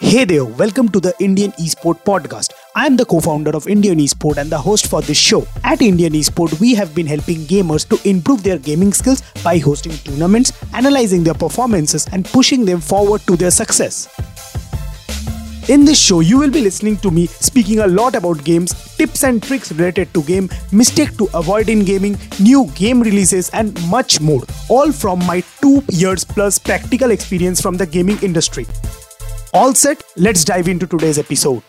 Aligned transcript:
Hey 0.00 0.24
there, 0.24 0.44
welcome 0.44 0.88
to 0.88 0.98
the 0.98 1.14
Indian 1.20 1.52
Esport 1.52 2.02
Podcast. 2.02 2.52
I 2.74 2.84
am 2.84 2.96
the 2.96 3.04
co 3.04 3.20
founder 3.20 3.52
of 3.54 3.68
Indian 3.68 3.98
Esport 3.98 4.38
and 4.38 4.50
the 4.50 4.58
host 4.58 4.88
for 4.88 5.00
this 5.00 5.16
show. 5.16 5.46
At 5.62 5.82
Indian 5.82 6.14
Esport, 6.14 6.58
we 6.58 6.74
have 6.74 6.96
been 6.96 7.06
helping 7.06 7.42
gamers 7.42 7.88
to 7.90 8.08
improve 8.08 8.42
their 8.42 8.58
gaming 8.58 8.92
skills 8.92 9.22
by 9.44 9.58
hosting 9.58 9.92
tournaments, 9.92 10.52
analyzing 10.74 11.22
their 11.22 11.34
performances, 11.34 12.08
and 12.10 12.24
pushing 12.24 12.64
them 12.64 12.80
forward 12.80 13.20
to 13.28 13.36
their 13.36 13.52
success. 13.52 14.08
In 15.68 15.84
this 15.84 16.00
show, 16.00 16.18
you 16.18 16.38
will 16.40 16.50
be 16.50 16.60
listening 16.60 16.96
to 16.96 17.12
me 17.12 17.26
speaking 17.28 17.78
a 17.78 17.86
lot 17.86 18.16
about 18.16 18.42
games, 18.42 18.74
tips 18.96 19.22
and 19.22 19.40
tricks 19.40 19.70
related 19.70 20.12
to 20.14 20.24
game, 20.24 20.50
mistake 20.72 21.16
to 21.18 21.28
avoid 21.34 21.68
in 21.68 21.84
gaming, 21.84 22.18
new 22.40 22.68
game 22.74 23.00
releases, 23.00 23.48
and 23.50 23.80
much 23.88 24.20
more. 24.20 24.42
All 24.68 24.90
from 24.90 25.24
my 25.24 25.44
two 25.62 25.84
years 25.92 26.24
plus 26.24 26.58
practical 26.58 27.12
experience 27.12 27.60
from 27.60 27.76
the 27.76 27.86
gaming 27.86 28.18
industry. 28.22 28.66
All 29.54 29.72
set, 29.72 30.02
let's 30.16 30.44
dive 30.44 30.66
into 30.66 30.84
today's 30.84 31.16
episode. 31.16 31.62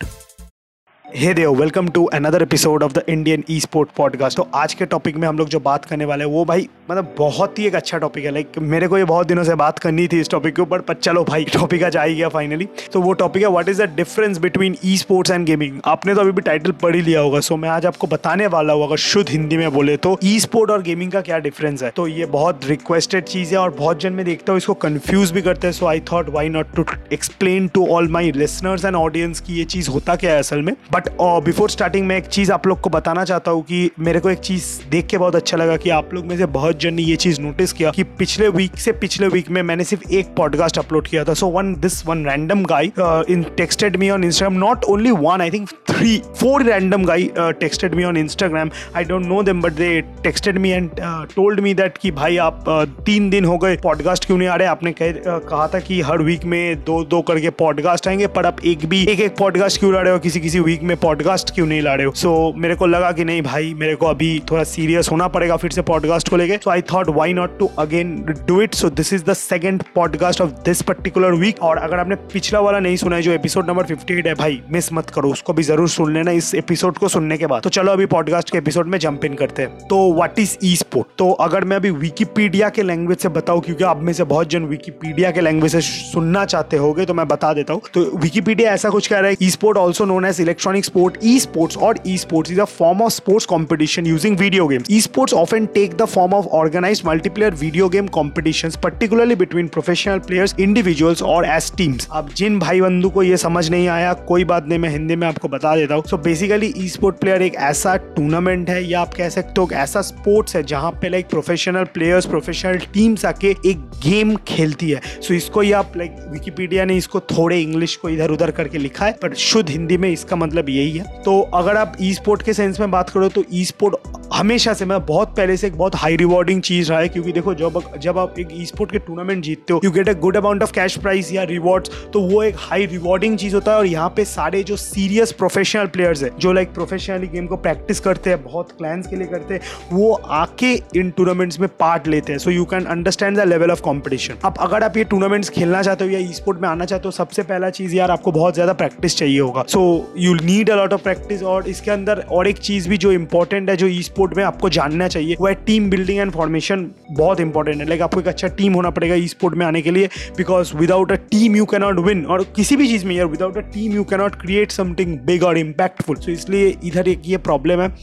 Hey 1.15 1.33
Dev 1.33 1.53
welcome 1.55 1.87
to 1.87 2.03
another 2.05 2.41
episode 2.41 2.83
of 2.83 2.93
the 2.93 3.01
Indian 3.09 3.43
e 3.49 3.59
sport 3.59 3.89
podcast 3.97 4.37
तो 4.37 4.47
आज 4.55 4.73
के 4.73 4.85
topic 4.85 5.17
में 5.17 5.27
हम 5.27 5.37
लोग 5.37 5.49
जो 5.49 5.59
बात 5.59 5.85
करने 5.85 6.05
वाले 6.05 6.23
हैं, 6.23 6.31
वो 6.31 6.43
भाई 6.45 6.67
मतलब 6.89 7.13
बहुत 7.17 7.59
ही 7.59 7.65
एक 7.67 7.75
अच्छा 7.75 7.97
टॉपिक 7.97 8.25
है। 8.25 8.31
लाइक 8.31 8.57
मेरे 8.59 8.87
को 8.87 8.97
ये 8.97 9.03
बहुत 9.03 9.27
दिनों 9.27 9.43
से 9.43 9.55
बात 9.55 9.79
करनी 9.79 10.07
थी 10.07 10.19
इस 10.19 10.29
टॉपिक 10.29 10.55
के 10.55 10.61
ऊपर 10.61 10.79
पर 10.79 10.93
चलो 10.93 11.23
भाई 11.23 11.43
टॉपिक 11.53 11.83
आज 11.83 11.97
आ 11.97 12.05
गया 12.07 12.29
फाइनली 12.29 12.67
तो 12.93 13.01
वो 13.01 13.13
टॉपिक 13.13 13.43
है 13.43 13.49
what 13.49 13.69
is 13.69 13.81
the 13.83 13.85
difference 13.95 14.37
between 14.37 14.75
e 14.85 14.97
sports 14.97 15.31
and 15.31 15.45
gaming 15.45 15.79
आपने 15.85 16.15
तो 16.15 16.21
अभी 16.21 16.31
भी 16.31 16.41
टाइटल 16.41 16.71
पढ़ 16.81 16.95
ही 16.95 17.01
लिया 17.01 17.19
होगा 17.19 17.39
सो 17.39 17.57
मैं 17.57 17.69
आज 17.69 17.85
आपको 17.85 18.07
बताने 18.07 18.47
वाला 18.47 18.73
हूँ, 18.73 18.83
अगर 18.87 18.97
शुद्ध 18.97 19.29
हिंदी 19.29 19.57
में 19.57 19.71
बोले 19.73 19.97
तो 19.97 20.17
ई 20.23 20.39
स्पोर्ट 20.39 20.71
और 20.71 20.81
गेमिंग 20.81 21.11
का 21.11 21.21
क्या 21.21 21.39
डिफरेंस 21.39 21.83
है। 21.83 21.91
तो 21.95 22.07
ये 22.07 22.25
बहुत 22.35 22.67
रिक्वेस्टेड 22.67 23.23
चीज़ 23.25 23.53
है 23.53 23.59
और 23.59 23.73
बहुत 23.79 24.01
जन 24.01 24.13
में 24.13 24.23
देखता 24.25 24.51
हूँ, 24.51 24.57
इसको 24.57 24.73
कन्फ्यूज़ 24.83 25.33
भी 25.33 25.41
करते 25.41 25.67
हैं 25.67 25.73
so 25.73 25.85
I 25.85 25.99
thought 26.11 26.29
why 26.29 26.49
not 26.49 26.75
to 26.75 26.85
explain 27.13 27.67
to 27.69 27.87
all 27.87 28.07
my 28.09 28.31
listeners 28.33 28.85
and 28.85 28.95
audience 28.95 29.39
की 29.39 29.53
ये 29.53 29.63
चीज़ 29.65 29.89
होता 29.89 30.15
क्या 30.15 30.33
है 30.33 30.39
असल 30.39 30.61
में। 30.61 30.73
बट 30.91 31.04
बिफोर 31.21 31.69
स्टार्टिंग 31.69 32.07
मैं 32.07 32.17
एक 32.17 32.25
चीज़ 32.25 32.51
आप 32.51 32.67
लोग 32.67 32.81
को 32.81 32.89
बताना 32.89 33.23
चाहता 33.23 33.51
हूँ 33.51 33.63
कि 33.63 33.91
मेरे 33.99 34.19
को 34.19 34.29
एक 34.29 34.37
चीज़ 34.37 34.89
देख 34.89 35.05
के 35.05 35.17
बहुत 35.17 35.35
अच्छा 35.35 35.57
लगा 35.57 35.77
कि 35.77 35.89
आप 35.89 36.13
लोग 36.13 36.25
में 36.25 36.37
से 36.37 36.45
बहुत 36.45 36.79
जन 36.79 36.93
ने 36.93 37.01
ये 37.01 37.15
चीज़ 37.15 37.41
नोटिस 37.41 37.73
किया 37.73 37.91
कि 37.91 38.03
पिछले 38.03 38.49
वीक 38.49 38.77
से 38.77 38.91
पिछले 38.91 39.27
वीक 39.27 39.51
में 39.51 39.63
मैंने 39.63 39.83
सिर्फ़ 39.83 40.09
एक 40.11 40.25
पॉडकास्ट 40.35 40.77
अपलोड 40.77 41.07
किया 41.07 41.23
था। 41.23 41.33
So 41.33 41.47
one 41.47 41.75
this 41.75 42.07
one 42.07 42.25
random 42.25 42.63
guy 42.63 42.91
in 43.29 43.45
texted 43.57 43.95
me 43.95 44.09
on 44.09 44.23
Instagram 44.23 44.59
not 44.59 44.83
only 44.83 45.11
one 45.11 45.41
I 45.41 45.49
think 45.49 45.69
three 45.69 46.17
four 46.17 46.63
random 46.63 47.05
guy 47.05 47.31
texted 47.37 47.95
me 47.95 48.03
on 48.03 48.17
Instagram 48.17 48.69
I 48.95 49.03
don't 49.03 49.25
know 49.25 49.43
them 49.43 49.61
but 49.61 49.71
they 49.71 50.01
texted 50.01 50.57
me 50.57 50.69
and 50.69 50.89
told 51.35 51.59
me 51.59 51.73
that 51.73 51.97
कि 51.97 52.11
भाई 52.11 52.37
आप 52.37 52.65
uh, 52.65 53.03
तीन 53.05 53.29
दिन 53.29 53.45
हो 53.45 53.57
गए 53.57 53.75
podcast 53.75 54.25
क्यों 54.25 54.37
नहीं 54.37 54.47
आ 54.47 54.55
रहे? 54.55 54.67
आपने 54.67 54.91
कह, 54.91 55.11
uh, 55.11 55.19
कहा 55.25 55.67
था 55.67 55.79
कि 55.79 56.01
हर 56.01 56.21
वीक 56.21 56.45
में 56.45 56.75
दो 56.75 57.03
दो 57.03 57.21
करके 57.21 57.49
पॉडकास्ट 57.49 58.07
आएँगे 58.07 58.27
पर 58.27 58.45
आप 58.45 58.57
एक 58.65 58.85
भी 58.85 59.07
एक 59.07 59.19
एक 59.19 59.37
पॉडकास्ट 59.37 59.79
क्यों 59.79 59.93
ला 59.93 60.01
रहे 60.01 60.13
हो? 60.13 60.19
किसी 60.19 60.39
किसी 60.39 60.59
वीक 60.59 60.83
में 60.85 60.95
पॉडकास्ट 60.97 61.53
क्यों 61.55 61.65
नहीं 61.67 61.81
ला 61.81 61.93
रहे 61.95 62.05
हो? 62.05 62.11
सो 62.13 62.51
so, 62.51 62.61
मेरे 62.61 62.75
को 62.75 62.85
लगा 62.85 63.11
कि 63.11 63.25
नहीं 63.25 63.41
भाई 63.41 63.73
मेरे 63.73 63.95
को 63.95 64.05
अभी 64.05 64.27
थोड़ा 64.51 64.63
सीरियस 64.63 65.09
होना 65.11 65.27
पड़ेगा 65.27 65.55
फिर 65.55 65.71
से 65.71 65.81
पॉडकास्ट 65.81 66.29
को 66.29 66.37
लेके। 66.37 66.57
So 66.57 66.69
I 66.69 66.81
thought 66.93 67.09
why 67.09 67.33
not 67.33 67.57
to 67.59 67.69
again 67.79 68.15
do 68.47 68.61
it 68.61 68.73
so 68.73 68.89
this 68.89 69.13
is 69.13 69.23
the 69.25 69.33
second 69.33 69.83
podcast 69.95 70.41
of 70.41 70.49
this 70.65 70.81
particular 70.81 71.33
week 71.35 71.61
और 71.61 71.77
अगर 71.77 71.99
आपने 71.99 72.15
पिछला 72.33 72.59
वाला 72.59 72.79
नहीं 72.79 72.95
सुना 72.95 73.15
है 73.15 73.21
जो 73.21 73.31
एपिसोड 73.31 73.69
नंबर 73.69 73.83
फिफ्टी 73.83 74.13
है 74.27 74.33
भाई 74.35 74.61
मिस 74.71 74.91
मत 74.93 75.09
करो 75.09 75.29
उसको 75.31 75.53
भी 75.53 75.63
ज़रूर 75.63 75.89
सुन 75.89 76.13
लेना 76.13 76.31
इस 76.31 76.53
एपिसोड 76.55 76.97
को 76.97 77.07
सुनने 77.07 77.37
के 77.37 77.45
बाद। 77.45 77.61
तो 77.61 77.69
चलो 77.69 77.91
अभी 77.91 78.05
पॉडकास्ट 78.05 78.51
के 78.51 78.57
एपिसोड 78.57 78.87
में 78.87 78.97
जंप 78.99 79.25
इन 79.25 79.33
करते 79.33 79.61
हैं। 79.61 79.87
तो 79.87 80.13
व्हाट 80.13 80.39
इज़ 80.39 80.57
ई 80.63 80.75
स्पोर्ट 80.75 81.07
तो 81.17 81.31
अगर 81.31 81.63
मैं 81.63 81.75
अभी 81.75 81.89
विकीपीडिया 81.91 82.69
के 82.69 82.83
लैंग्वेज 82.83 83.17
से 83.17 83.29
बताऊँ 83.29 83.61
क्योंकि 83.61 83.83
आप 83.83 84.01
में 84.03 84.11
से 84.13 84.23
बहुत 84.23 84.49
जन 84.49 84.63
विकीपीडिया 84.65 85.31
के 85.31 85.41
लैंग्वेज 85.41 85.71
से 85.71 85.81
सुनना 85.81 86.45
चाहते 86.45 86.77
होगे 86.77 87.05
तो 87.05 87.13
मैं 87.13 87.27
बता 87.27 87.53
देता 87.53 87.73
हूँ। 87.73 87.81
तो 87.93 88.01
विकीपीडिया 88.17 88.73
ऐसा 88.73 88.89
कुछ 88.89 89.07
कह 89.07 89.19
रहा 89.19 89.29
है 89.29 89.37
e 89.41 89.49
sport 89.49 89.77
also 89.77 90.05
known 90.05 90.25
as 90.25 90.41
electronic 90.41 90.74
sport 90.83 91.17
e 91.23 91.37
sports 91.39 91.77
और 91.77 91.99
e 92.07 92.17
sports 92.17 92.51
is 92.51 92.61
a 92.61 92.65
form 92.65 93.05
of 93.05 93.13
sports 93.15 93.45
competition 93.45 94.05
using 94.05 94.35
video 94.35 94.67
games. 94.67 94.87
Esports 94.89 95.33
often 95.33 95.67
take 95.67 95.97
the 95.97 96.07
form 96.07 96.33
of 96.33 96.47
organized 96.49 97.03
multiplayer 97.03 97.53
video 97.53 97.89
game 97.89 98.07
competitions, 98.09 98.75
particularly 98.77 99.35
between 99.35 99.69
professional 99.69 100.19
players, 100.19 100.53
individuals 100.57 101.21
or 101.23 101.43
as 101.47 101.69
teams. 101.71 102.07
अब 102.11 102.29
जिन 102.37 102.59
भाई 102.59 102.81
बंधु 102.81 103.09
को 103.09 103.23
ये 103.23 103.37
समझ 103.37 103.69
नहीं 103.69 103.87
आया 103.87 104.13
कोई 104.27 104.43
बात 104.43 104.67
नहीं 104.67 104.79
मैं 104.79 104.89
हिंदी 104.89 105.15
में 105.15 105.27
आपको 105.27 105.47
बता 105.47 105.75
देता 105.75 105.95
हूँ 105.95 106.03
so 106.09 106.17
basically 106.17 106.73
e 106.77 106.87
sport 106.89 107.19
player 107.19 107.41
एक 107.41 107.55
ऐसा 107.65 107.95
टूर्नामेंट 108.15 108.69
है 108.69 108.83
या 108.83 109.01
आप 109.01 109.13
कह 109.13 109.29
सकते 109.29 109.61
हो 109.61 109.69
ऐसा 109.75 110.01
स्पोर्ट्स 110.01 110.55
है 110.55 110.63
जहाँ 110.63 110.91
पे 111.01 111.09
like 111.09 111.29
professional 111.29 111.83
players 111.93 112.25
professional 112.25 112.77
teams 112.93 113.25
आके 113.25 113.55
एक 113.65 113.89
गेम 114.03 114.35
खेलती 114.47 114.89
है 114.89 115.01
सो 115.01 115.27
so, 115.27 115.31
इसको 115.31 115.61
ही 115.61 115.71
आप 115.73 115.97
लाइक 115.97 116.15
विकीपीडिया 116.31 116.85
ने 116.85 116.97
इसको 116.97 117.19
थोड़े 117.31 117.61
इंग्लिश 117.61 117.95
को 117.95 118.09
इधर 118.09 118.31
उधर 118.31 118.51
करके 118.51 118.77
लिखा 118.77 119.05
है 119.05 119.17
बट 119.23 119.35
शुद्ध 119.45 119.69
हिंदी 119.69 119.97
में 119.97 120.09
इसका 120.09 120.35
मतलब 120.35 120.64
यही 120.69 120.91
है। 120.91 121.21
तो 121.23 121.39
अगर 121.53 121.77
आप 121.77 121.95
ई 122.01 122.13
स्पोर्ट 122.13 122.41
के 122.41 122.53
सेंस 122.53 122.79
में 122.79 122.91
बात 122.91 123.09
करो 123.09 123.29
तो 123.29 123.43
ई 123.53 123.63
स्पोर्ट 123.65 124.13
हमेशा 124.33 124.73
से 124.73 124.85
मैं 124.85 124.99
बहुत 125.05 125.35
पहले 125.37 125.55
से 125.57 125.67
एक 125.67 125.77
बहुत 125.77 125.95
हाई 125.95 126.15
रिवॉर्डिंग 126.17 126.61
चीज़ 126.61 126.89
रहा 126.89 126.99
है, 126.99 127.09
क्योंकि 127.09 127.31
देखो, 127.31 127.53
जब 127.55 127.81
जब 127.97 128.17
आप 128.17 128.39
एक 128.39 128.47
ई 128.51 128.65
स्पोर्ट 128.65 128.91
के 128.91 128.99
टूर्नामेंट 128.99 129.43
जीतते 129.43 129.73
हो 129.73 129.79
you 129.83 129.91
get 129.91 130.09
a 130.09 130.13
good 130.19 130.37
amount 130.37 130.63
of 130.63 130.71
cash 130.73 130.97
prize 130.97 131.31
या 131.33 131.43
रिवॉर्ड्स 131.45 131.91
तो 132.13 132.21
वो 132.21 132.41
एक 132.43 132.55
हाई 132.59 132.85
रिवॉर्डिंग 132.85 133.37
चीज़ 133.37 133.55
होता 133.55 133.71
है 133.71 133.77
और 133.77 133.85
यहाँ 133.85 134.09
पे 134.15 134.25
सारे 134.25 134.63
जो 134.63 134.75
सीरियस 134.77 135.31
प्रोफेशनल 135.33 135.87
प्लेयर्स 135.87 136.23
है, 136.23 136.29
जो 136.39 136.53
लाइक 136.53 136.73
प्रोफेशनली 136.73 137.27
गेम 137.27 137.47
को 137.47 137.55
प्रैक्टिस 137.57 137.99
करते 137.99 138.29
हैं, 138.29 138.41
बहुत 138.43 138.71
क्लैंस 138.71 139.07
के 139.07 139.15
लिए 139.15 139.27
करते 139.27 139.53
हैं, 139.53 139.61
वो 139.91 140.11
आके 140.13 140.73
इन 140.95 141.09
टूर्नामेंट्स 141.11 141.59
में 141.59 141.69
पार्ट 141.79 142.07
लेते 142.07 142.31
हैं। 142.31 142.39
So 142.39 142.51
you 142.51 142.65
can 142.65 142.85
understand 142.87 143.37
the 143.37 143.47
level 143.47 143.71
of 143.71 143.81
competition 143.81 144.37
अब 144.45 144.55
अगर 144.59 144.83
आप 144.83 144.97
ये 144.97 145.03
टूर्नामेंट्स 145.05 145.49
खेलना 145.49 145.81
चाहते 145.81 146.03
हो 146.03 146.09
या 146.11 146.19
ई 146.19 146.33
स्पोर्ट 146.33 146.61
में 146.61 146.67
आना 146.69 146.85
चाहते 146.85 147.07
हो, 147.07 147.11
सबसे 147.13 147.43
पहला 147.43 147.69
चीज़ 147.71 147.95
यार 147.95 148.11
आपको 148.11 148.31
बहुत 148.31 148.53
ज़्यादा 148.53 148.73
प्रैक्टिस 148.75 149.17
चाहिए 149.17 149.39
होगा। 149.39 149.63
So 149.69 150.13
you 150.17 150.33
need 150.35 150.54
a 150.63 150.75
lot 150.75 150.93
of 150.93 151.01
practice 151.03 151.43
और 151.43 151.67
इसके 151.69 151.91
अंदर 151.91 152.19
और 152.31 152.47
एक 152.47 152.57
चीज़ 152.59 152.89
भी 152.89 152.97
जो 152.97 153.11
इंपॉर्टेंट 153.11 153.69
है, 153.69 153.75
जो 153.75 153.87
ई 153.87 154.01
स्पोर्ट 154.03 154.35
में 154.37 154.43
आपको 154.43 154.69
जानना 154.69 155.07
चाहिए 155.07 155.35
वह 155.41 155.53
टीम 155.65 155.89
बिल्डिंग 155.89 156.19
एंड 156.19 156.31
फॉर्मेशन 156.31 156.89
बहुत 157.11 157.39
इंपॉर्टेंट 157.39 157.81
है। 157.81 157.87
लाइक 157.89 158.01
आपको 158.01 158.19
एक 158.19 158.27
अच्छा 158.27 158.47
टीम 158.57 158.73
होना 158.73 158.89
पड़ेगा 158.89 159.15
ई 159.15 159.27
स्पोर्ट 159.27 159.55
में 159.55 159.65
आने 159.65 159.81
के 159.81 159.91
लिए 159.91 160.09
because 160.37 160.75
without 160.77 161.11
a 161.11 161.15
team 161.31 161.55
you 161.55 161.65
cannot 161.65 161.99
win 161.99 162.25
और 162.25 162.43
किसी 162.55 162.75
भी 162.75 162.87
चीज़ 162.87 163.05
में 163.05 163.15
यार 163.15 163.27
without 163.27 163.57
a 163.57 163.61
team 163.73 163.93
you 163.93 164.03
cannot 164.03 164.35
create 164.41 164.71
something 164.71 165.17
big 165.25 165.43
और 165.43 165.57
इम्पैक्टफुल 165.57 166.15
सो 166.15 166.31
इसलिए 166.31 166.75
इधर 166.83 167.07
एक 167.07 167.21
ये 167.25 167.37
प्रॉब्लम 167.39 167.81
है। 167.81 167.93